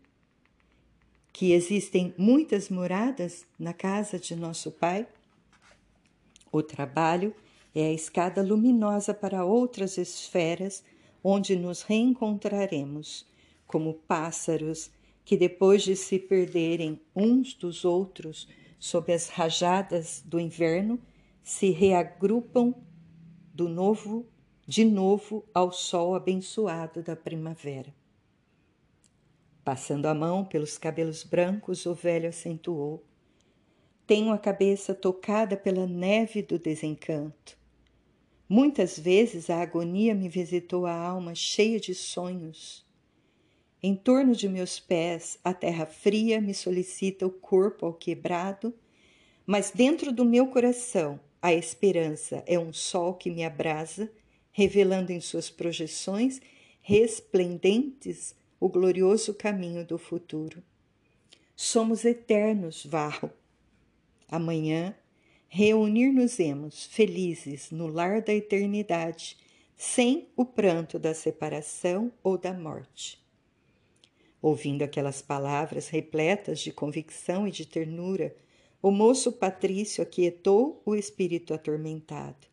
[1.32, 5.08] Que existem muitas moradas na casa de nosso Pai?
[6.52, 7.34] O trabalho
[7.74, 10.84] é a escada luminosa para outras esferas
[11.24, 13.26] onde nos reencontraremos,
[13.68, 14.90] como pássaros
[15.24, 18.48] que, depois de se perderem uns dos outros
[18.80, 21.00] sob as rajadas do inverno,
[21.44, 22.74] se reagrupam
[23.54, 24.26] do novo,
[24.66, 27.99] de novo ao sol abençoado da primavera.
[29.70, 33.06] Passando a mão pelos cabelos brancos, o velho acentuou:
[34.08, 37.56] Tenho a cabeça tocada pela neve do desencanto.
[38.50, 42.84] Muitas vezes a agonia me visitou a alma cheia de sonhos.
[43.80, 48.74] Em torno de meus pés, a terra fria me solicita o corpo ao quebrado,
[49.46, 54.12] mas dentro do meu coração, a esperança é um sol que me abrasa,
[54.52, 56.42] revelando em suas projeções
[56.82, 60.62] resplendentes o glorioso caminho do futuro.
[61.56, 63.32] Somos eternos, Varro.
[64.28, 64.96] Amanhã
[65.48, 69.36] reunir-nos-emos felizes no lar da eternidade,
[69.76, 73.20] sem o pranto da separação ou da morte.
[74.42, 78.36] Ouvindo aquelas palavras repletas de convicção e de ternura,
[78.82, 82.48] o moço Patrício aquietou o espírito atormentado.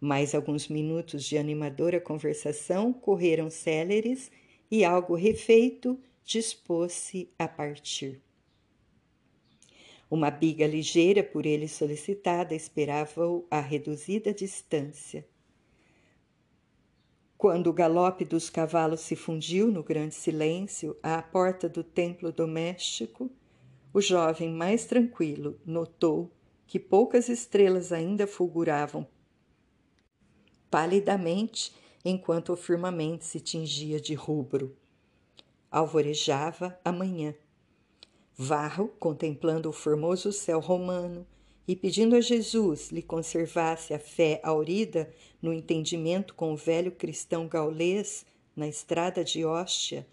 [0.00, 4.30] Mais alguns minutos de animadora conversação correram céleres
[4.70, 8.20] e algo refeito dispôs-se a partir.
[10.10, 15.26] Uma biga ligeira por ele solicitada esperava-o a reduzida distância.
[17.36, 23.30] Quando o galope dos cavalos se fundiu no grande silêncio à porta do templo doméstico,
[23.92, 26.32] o jovem mais tranquilo notou
[26.66, 29.06] que poucas estrelas ainda fulguravam
[30.70, 31.72] palidamente
[32.08, 34.74] enquanto o firmamento se tingia de rubro.
[35.70, 37.34] Alvorejava a manhã.
[38.34, 41.26] Varro, contemplando o formoso céu romano
[41.66, 47.46] e pedindo a Jesus lhe conservasse a fé aurida no entendimento com o velho cristão
[47.46, 48.24] gaulês
[48.56, 50.06] na estrada de Hóstia,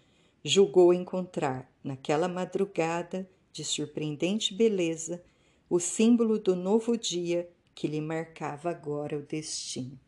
[0.44, 5.22] julgou encontrar, naquela madrugada de surpreendente beleza,
[5.70, 9.98] o símbolo do novo dia que lhe marcava agora o destino.